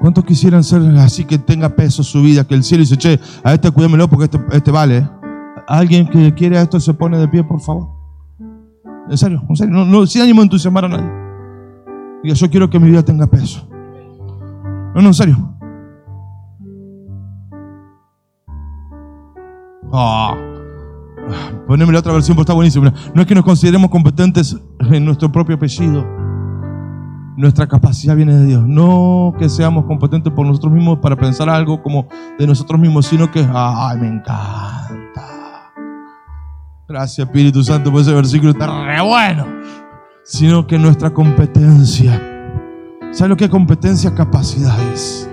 [0.00, 2.44] ¿Cuántos quisieran ser así que tenga peso su vida?
[2.44, 5.08] Que el cielo dice, che, a este cuídamelo porque este, este vale.
[5.66, 7.93] ¿Alguien que quiere esto se pone de pie, por favor?
[9.08, 9.74] En serio, en serio.
[9.74, 11.10] No, no, sin ánimo de entusiasmar a nadie.
[12.22, 13.68] Diga, yo quiero que mi vida tenga peso.
[14.94, 15.54] No, no, en serio.
[19.92, 20.34] Ah,
[21.66, 22.90] poneme la otra versión, porque está buenísimo.
[23.14, 24.56] No es que nos consideremos competentes
[24.90, 26.04] en nuestro propio apellido.
[27.36, 28.64] Nuestra capacidad viene de Dios.
[28.66, 33.30] No que seamos competentes por nosotros mismos para pensar algo como de nosotros mismos, sino
[33.30, 35.43] que, ay, me encanta.
[36.94, 39.44] Gracias Espíritu Santo por ese versículo está re bueno.
[40.22, 42.22] Sino que nuestra competencia.
[43.10, 44.14] ¿Sabe lo que es competencia?
[44.14, 45.28] Capacidades.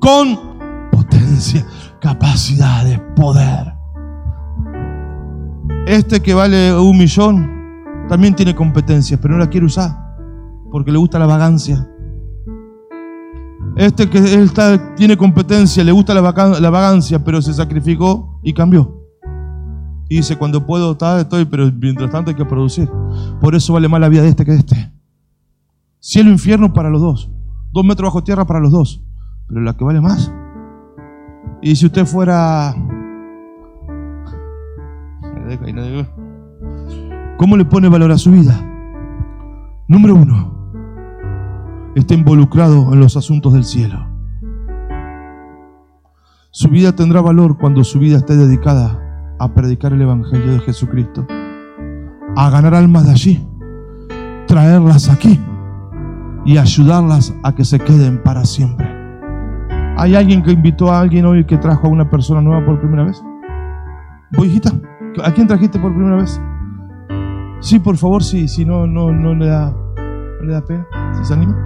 [0.00, 1.64] Con potencia,
[2.00, 3.74] capacidades, poder.
[5.86, 7.48] Este que vale un millón
[8.08, 9.96] también tiene competencias, pero no la quiere usar
[10.72, 11.88] porque le gusta la vagancia.
[13.76, 14.48] Este que
[14.96, 16.22] tiene competencia, le gusta la,
[16.58, 18.99] la vagancia, pero se sacrificó y cambió
[20.10, 22.90] Y dice, cuando puedo estar, estoy, pero mientras tanto hay que producir.
[23.40, 24.90] Por eso vale más la vida de este que de este.
[26.00, 27.30] Cielo e infierno para los dos.
[27.70, 29.04] Dos metros bajo tierra para los dos.
[29.46, 30.32] Pero la que vale más.
[31.62, 32.74] Y si usted fuera...
[37.38, 38.60] ¿Cómo le pone valor a su vida?
[39.86, 40.72] Número uno,
[41.94, 44.08] está involucrado en los asuntos del cielo.
[46.50, 48.99] Su vida tendrá valor cuando su vida esté dedicada
[49.40, 51.26] a predicar el Evangelio de Jesucristo,
[52.36, 53.48] a ganar almas de allí,
[54.46, 55.40] traerlas aquí
[56.44, 58.86] y ayudarlas a que se queden para siempre.
[59.96, 63.04] ¿Hay alguien que invitó a alguien hoy que trajo a una persona nueva por primera
[63.04, 63.22] vez?
[64.32, 64.72] ¿Voy, hijita?
[65.24, 66.38] ¿A quién trajiste por primera vez?
[67.60, 69.74] Sí, por favor, sí, si no, no, no le da,
[70.42, 70.86] le da pena,
[71.16, 71.56] si se anima.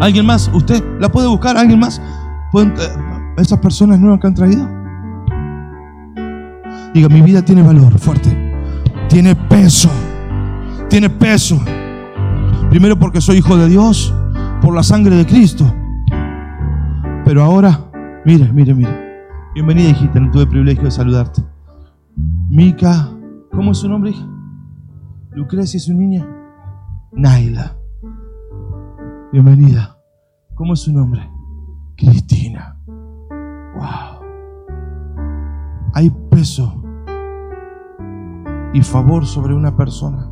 [0.00, 0.50] ¿Alguien más?
[0.52, 1.56] ¿Usted la puede buscar?
[1.56, 2.02] ¿Alguien más?
[2.50, 4.81] ¿Pueden, eh, ¿Esas personas nuevas que han traído?
[6.94, 8.36] Diga, mi vida tiene valor fuerte.
[9.08, 9.88] Tiene peso.
[10.90, 11.58] Tiene peso.
[12.68, 14.14] Primero porque soy hijo de Dios,
[14.60, 15.64] por la sangre de Cristo.
[17.24, 17.90] Pero ahora,
[18.26, 19.26] mire, mire, mire.
[19.54, 20.20] Bienvenida, hijita.
[20.20, 21.42] No tuve el privilegio de saludarte.
[22.50, 23.08] Mica,
[23.52, 24.28] ¿cómo es su nombre, hija?
[25.30, 26.26] Lucrecia es su niña.
[27.12, 27.74] Naila.
[29.32, 29.96] Bienvenida.
[30.54, 31.26] ¿Cómo es su nombre?
[31.96, 32.76] Cristina.
[33.76, 34.20] Wow.
[35.94, 36.81] Hay peso
[38.72, 40.28] y favor sobre una persona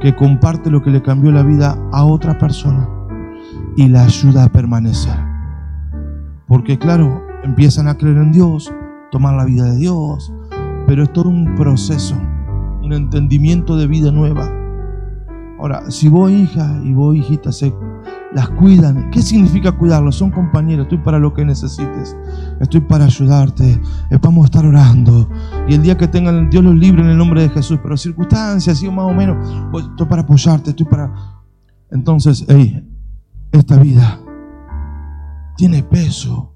[0.00, 2.88] que comparte lo que le cambió la vida a otra persona
[3.76, 5.16] y la ayuda a permanecer.
[6.46, 8.72] Porque claro, empiezan a creer en Dios,
[9.10, 10.32] tomar la vida de Dios,
[10.86, 12.14] pero es todo un proceso,
[12.82, 14.50] un entendimiento de vida nueva.
[15.58, 17.72] Ahora, si vos hija y vos hijita se
[18.32, 19.10] las cuidan.
[19.10, 20.16] ¿Qué significa cuidarlos?
[20.16, 22.16] Son compañeros, estoy para lo que necesites,
[22.60, 25.28] estoy para ayudarte, eh, vamos a estar orando.
[25.68, 28.76] Y el día que tengan, Dios los libre en el nombre de Jesús, pero circunstancias,
[28.76, 29.36] así más o menos,
[29.90, 31.12] estoy para apoyarte, estoy para...
[31.90, 32.84] Entonces, hey,
[33.52, 34.20] esta vida
[35.56, 36.52] tiene peso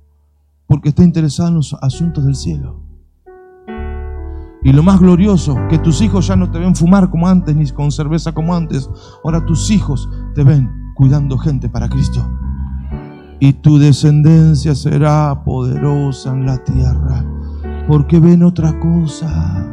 [0.67, 2.83] porque está interesada en los asuntos del cielo.
[4.63, 7.67] Y lo más glorioso, que tus hijos ya no te ven fumar como antes, ni
[7.71, 8.91] con cerveza como antes.
[9.25, 12.21] Ahora tus hijos te ven cuidando gente para Cristo.
[13.39, 17.25] Y tu descendencia será poderosa en la tierra,
[17.89, 19.67] porque ven otra cosa.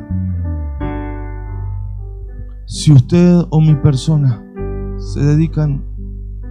[2.66, 4.42] Si usted o mi persona
[4.96, 5.84] se dedican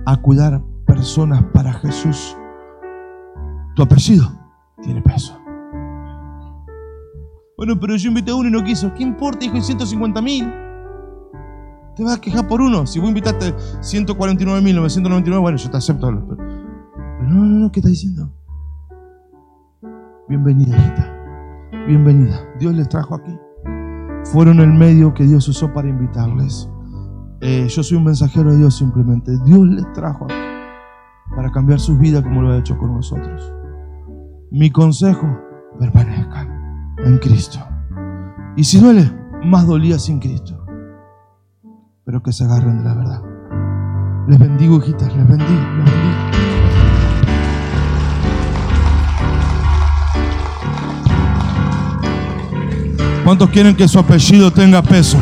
[0.04, 2.36] a cuidar personas para Jesús,
[3.76, 4.30] tu apellido
[4.82, 5.40] tiene peso.
[7.56, 8.92] Bueno, pero yo invité a uno y no quiso.
[8.92, 9.56] ¿Qué importa, hijo?
[9.56, 10.65] Y 150 mil.
[11.97, 12.86] Te vas a quejar por uno.
[12.86, 16.09] Si vos invitaste 149.999, bueno, yo te acepto.
[16.09, 16.36] Pero,
[17.22, 18.30] no, no, no, ¿qué estás diciendo?
[20.28, 21.86] Bienvenida, hijita.
[21.86, 22.38] Bienvenida.
[22.59, 23.34] Dios les trajo aquí.
[24.24, 26.68] Fueron el medio que Dios usó para invitarles.
[27.40, 29.32] Eh, yo soy un mensajero de Dios simplemente.
[29.47, 30.34] Dios les trajo aquí
[31.34, 33.55] para cambiar sus vidas como lo ha hecho con nosotros.
[34.51, 35.26] Mi consejo,
[35.78, 37.59] permanezcan en Cristo.
[38.55, 39.11] Y si duele,
[39.44, 40.55] más dolía sin Cristo
[42.07, 43.20] pero que se agarren de la verdad.
[44.28, 46.16] Les bendigo, hijitas, les bendigo, les bendigo.
[53.24, 55.18] ¿Cuántos quieren que su apellido tenga peso?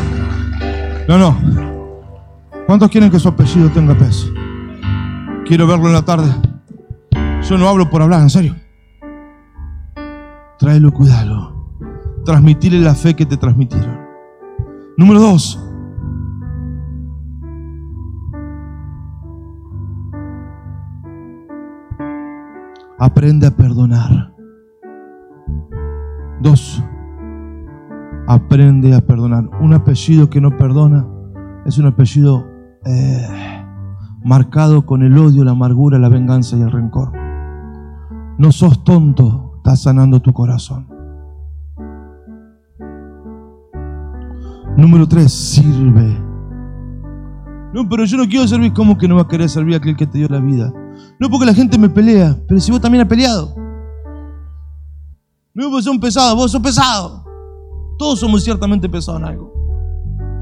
[1.07, 1.35] No, no.
[2.67, 4.27] ¿Cuántos quieren que su apellido tenga peso?
[5.47, 6.31] Quiero verlo en la tarde.
[7.49, 8.55] Yo no hablo por hablar, en serio.
[10.59, 11.51] Tráelo, cuidado.
[12.25, 14.05] Transmitirle la fe que te transmitieron.
[14.97, 15.59] Número dos,
[22.97, 24.33] Aprende a perdonar.
[26.41, 26.83] Dos,
[28.27, 29.49] aprende a perdonar.
[29.59, 31.05] Un apellido que no perdona
[31.65, 32.45] es un apellido
[32.85, 33.27] eh,
[34.23, 37.11] marcado con el odio, la amargura, la venganza y el rencor.
[38.37, 40.87] No sos tonto, estás sanando tu corazón.
[44.77, 46.21] Número tres, sirve.
[47.73, 48.71] No, pero yo no quiero servir.
[48.73, 50.71] ¿Cómo que no va a querer servir a aquel que te dio la vida?
[51.19, 53.55] No porque la gente me pelea, pero si vos también has peleado.
[55.53, 57.23] No, vos sos pesado, vos sos pesado.
[57.97, 59.53] Todos somos ciertamente pesados en algo.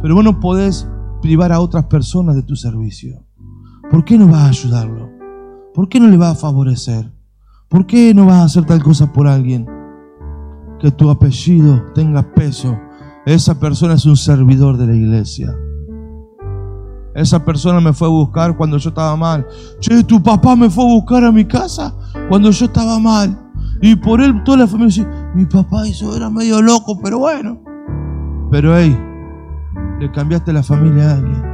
[0.01, 0.87] Pero vos no podés
[1.21, 3.23] privar a otras personas de tu servicio.
[3.91, 5.11] ¿Por qué no vas a ayudarlo?
[5.73, 7.11] ¿Por qué no le vas a favorecer?
[7.69, 9.67] ¿Por qué no vas a hacer tal cosa por alguien?
[10.79, 12.75] Que tu apellido tenga peso.
[13.25, 15.55] Esa persona es un servidor de la iglesia.
[17.15, 19.45] Esa persona me fue a buscar cuando yo estaba mal.
[19.79, 21.93] Che, tu papá me fue a buscar a mi casa
[22.27, 23.39] cuando yo estaba mal.
[23.81, 27.59] Y por él toda la familia dice, Mi papá hizo, era medio loco, pero bueno.
[28.49, 28.97] Pero hey,
[29.99, 31.53] le cambiaste la familia a alguien.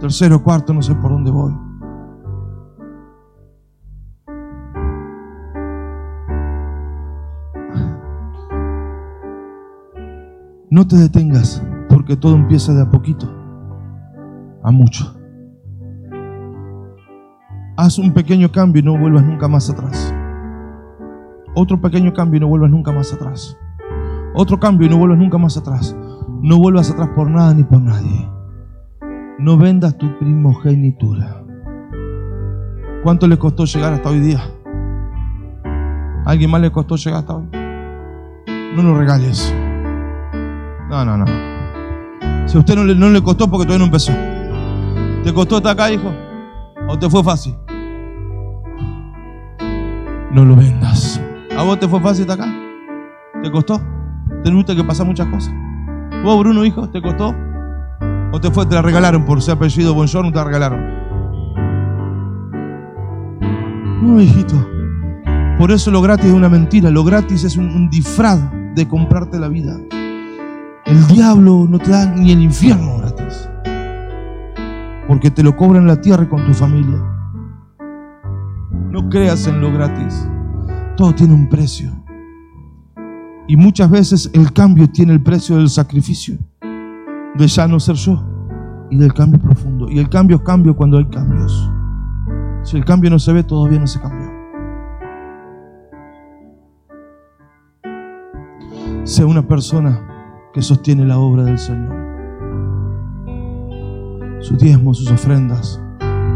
[0.00, 1.52] Tercero, cuarto, no sé por dónde voy.
[10.70, 11.62] No te detengas,
[12.00, 13.28] porque todo empieza de a poquito
[14.62, 15.04] a mucho.
[17.76, 20.14] Haz un pequeño cambio y no vuelvas nunca más atrás.
[21.54, 23.58] Otro pequeño cambio y no vuelvas nunca más atrás.
[24.34, 25.94] Otro cambio y no vuelvas nunca más atrás.
[26.40, 28.30] No vuelvas atrás por nada ni por nadie.
[29.38, 31.44] No vendas tu primogenitura.
[33.02, 34.40] ¿Cuánto le costó llegar hasta hoy día?
[36.24, 37.48] ¿A alguien más le costó llegar hasta hoy?
[38.74, 39.54] No lo regales.
[40.88, 41.49] No, no, no.
[42.46, 44.12] Si a usted no le, no le costó porque todavía no empezó.
[45.24, 46.12] ¿Te costó estar acá, hijo?
[46.88, 47.54] ¿O te fue fácil?
[50.32, 51.20] No lo vendas.
[51.56, 52.52] ¿A vos te fue fácil estar acá?
[53.42, 53.80] ¿Te costó?
[54.44, 55.52] ¿Tuviste que pasar muchas cosas?
[56.24, 57.34] ¿Vos, Bruno, hijo, te costó?
[58.32, 60.80] ¿O te fue, te la regalaron por ser apellido Bonjour, te la regalaron?
[64.02, 64.54] No, hijito.
[65.58, 66.90] Por eso lo gratis es una mentira.
[66.90, 68.40] Lo gratis es un, un disfraz
[68.74, 69.76] de comprarte la vida.
[70.90, 73.48] El diablo no te da ni el infierno gratis.
[75.06, 76.98] Porque te lo cobran la tierra con tu familia.
[78.90, 80.28] No creas en lo gratis.
[80.96, 81.92] Todo tiene un precio.
[83.46, 86.36] Y muchas veces el cambio tiene el precio del sacrificio.
[87.36, 88.20] De ya no ser yo.
[88.90, 89.88] Y del cambio profundo.
[89.88, 91.70] Y el cambio es cambio cuando hay cambios.
[92.64, 94.28] Si el cambio no se ve, todavía no se cambió.
[99.04, 100.09] Sea una persona
[100.52, 101.94] que sostiene la obra del Señor.
[104.40, 105.80] Sus diezmos, sus ofrendas,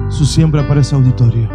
[0.08, 1.48] su siembra para ese auditorio.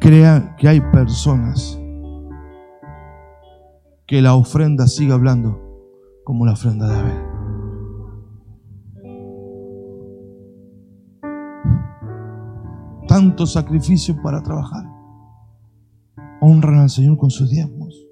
[0.00, 1.80] Crea que hay personas
[4.06, 5.58] que la ofrenda siga hablando
[6.24, 7.22] como la ofrenda de Abel.
[13.08, 14.93] Tanto sacrificio para trabajar
[16.44, 18.06] honran al Señor con sus diezmos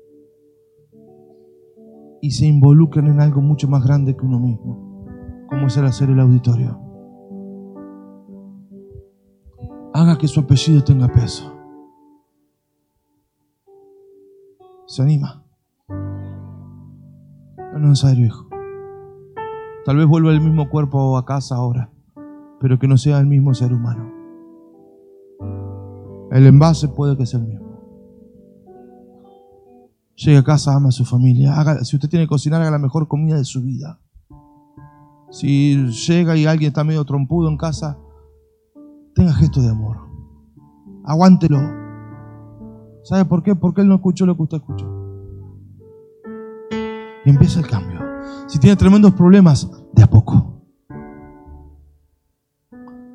[2.22, 5.04] y se involucran en algo mucho más grande que uno mismo,
[5.50, 6.78] como es el hacer el auditorio.
[9.92, 11.52] Haga que su apellido tenga peso.
[14.86, 15.44] ¿Se anima?
[17.72, 18.48] No, no, hijo.
[19.84, 21.90] Tal vez vuelva el mismo cuerpo a casa ahora,
[22.60, 24.10] pero que no sea el mismo ser humano.
[26.30, 27.61] El envase puede que sea el mismo.
[30.16, 31.54] Llegue a casa, ama a su familia.
[31.84, 34.00] Si usted tiene que cocinar, haga la mejor comida de su vida.
[35.30, 37.98] Si llega y alguien está medio trompudo en casa,
[39.14, 39.96] tenga gesto de amor.
[41.04, 41.58] Aguántelo.
[43.02, 43.56] ¿Sabe por qué?
[43.56, 44.86] Porque él no escuchó lo que usted escuchó.
[47.24, 48.00] Y empieza el cambio.
[48.46, 50.62] Si tiene tremendos problemas, de a poco.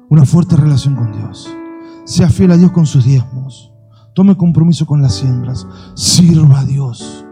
[0.09, 1.53] Una fuerte relación con Dios.
[2.05, 3.73] Sea fiel a Dios con sus diezmos.
[4.17, 5.67] Tome compromiso con las siembras.
[5.93, 7.23] Sirva a Dios.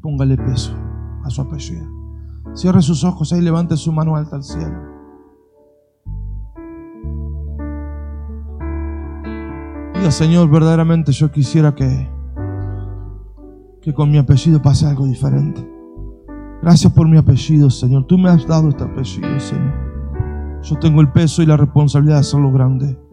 [0.00, 0.72] Póngale peso
[1.22, 1.84] a su apellido.
[2.54, 4.74] Cierre sus ojos ahí, levante su mano alta al cielo.
[9.92, 12.08] Diga, Señor, verdaderamente yo quisiera que,
[13.82, 15.60] que con mi apellido pase algo diferente.
[16.62, 18.06] Gracias por mi apellido, Señor.
[18.06, 19.74] Tú me has dado este apellido, Señor.
[20.62, 23.03] Yo tengo el peso y la responsabilidad de hacerlo grande.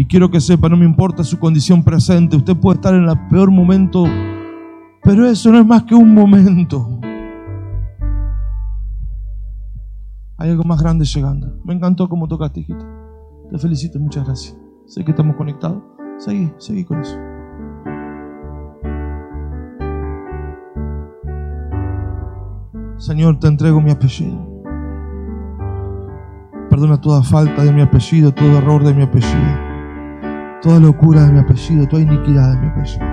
[0.00, 3.18] Y quiero que sepa, no me importa su condición presente, usted puede estar en el
[3.26, 4.04] peor momento,
[5.02, 7.00] pero eso no es más que un momento.
[10.36, 11.52] Hay algo más grande llegando.
[11.64, 12.86] Me encantó cómo tocaste, hijita.
[13.50, 14.56] Te felicito, muchas gracias.
[14.86, 15.82] Sé que estamos conectados.
[16.18, 17.18] Seguí, seguí con eso.
[22.98, 24.62] Señor, te entrego mi apellido.
[26.70, 29.67] Perdona toda falta de mi apellido, todo error de mi apellido
[30.62, 33.06] toda locura de mi apellido, toda iniquidad de mi apellido.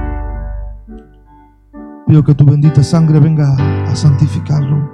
[2.08, 3.56] Pido que tu bendita sangre venga
[3.88, 4.92] a santificarlo.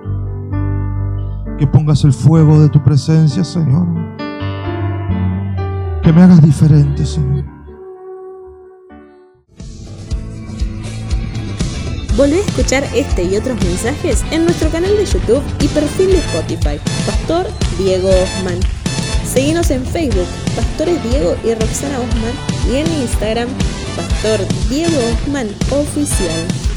[1.57, 3.85] Que pongas el fuego de tu presencia, Señor.
[6.01, 7.45] Que me hagas diferente, Señor.
[12.17, 16.19] Volvé a escuchar este y otros mensajes en nuestro canal de YouTube y perfil de
[16.19, 17.47] Spotify, Pastor
[17.77, 18.80] Diego Osman.
[19.33, 20.27] Seguimos en Facebook,
[20.57, 22.33] Pastores Diego y Roxana Osman,
[22.69, 23.47] y en Instagram,
[23.95, 26.70] Pastor Diego Osman Oficial.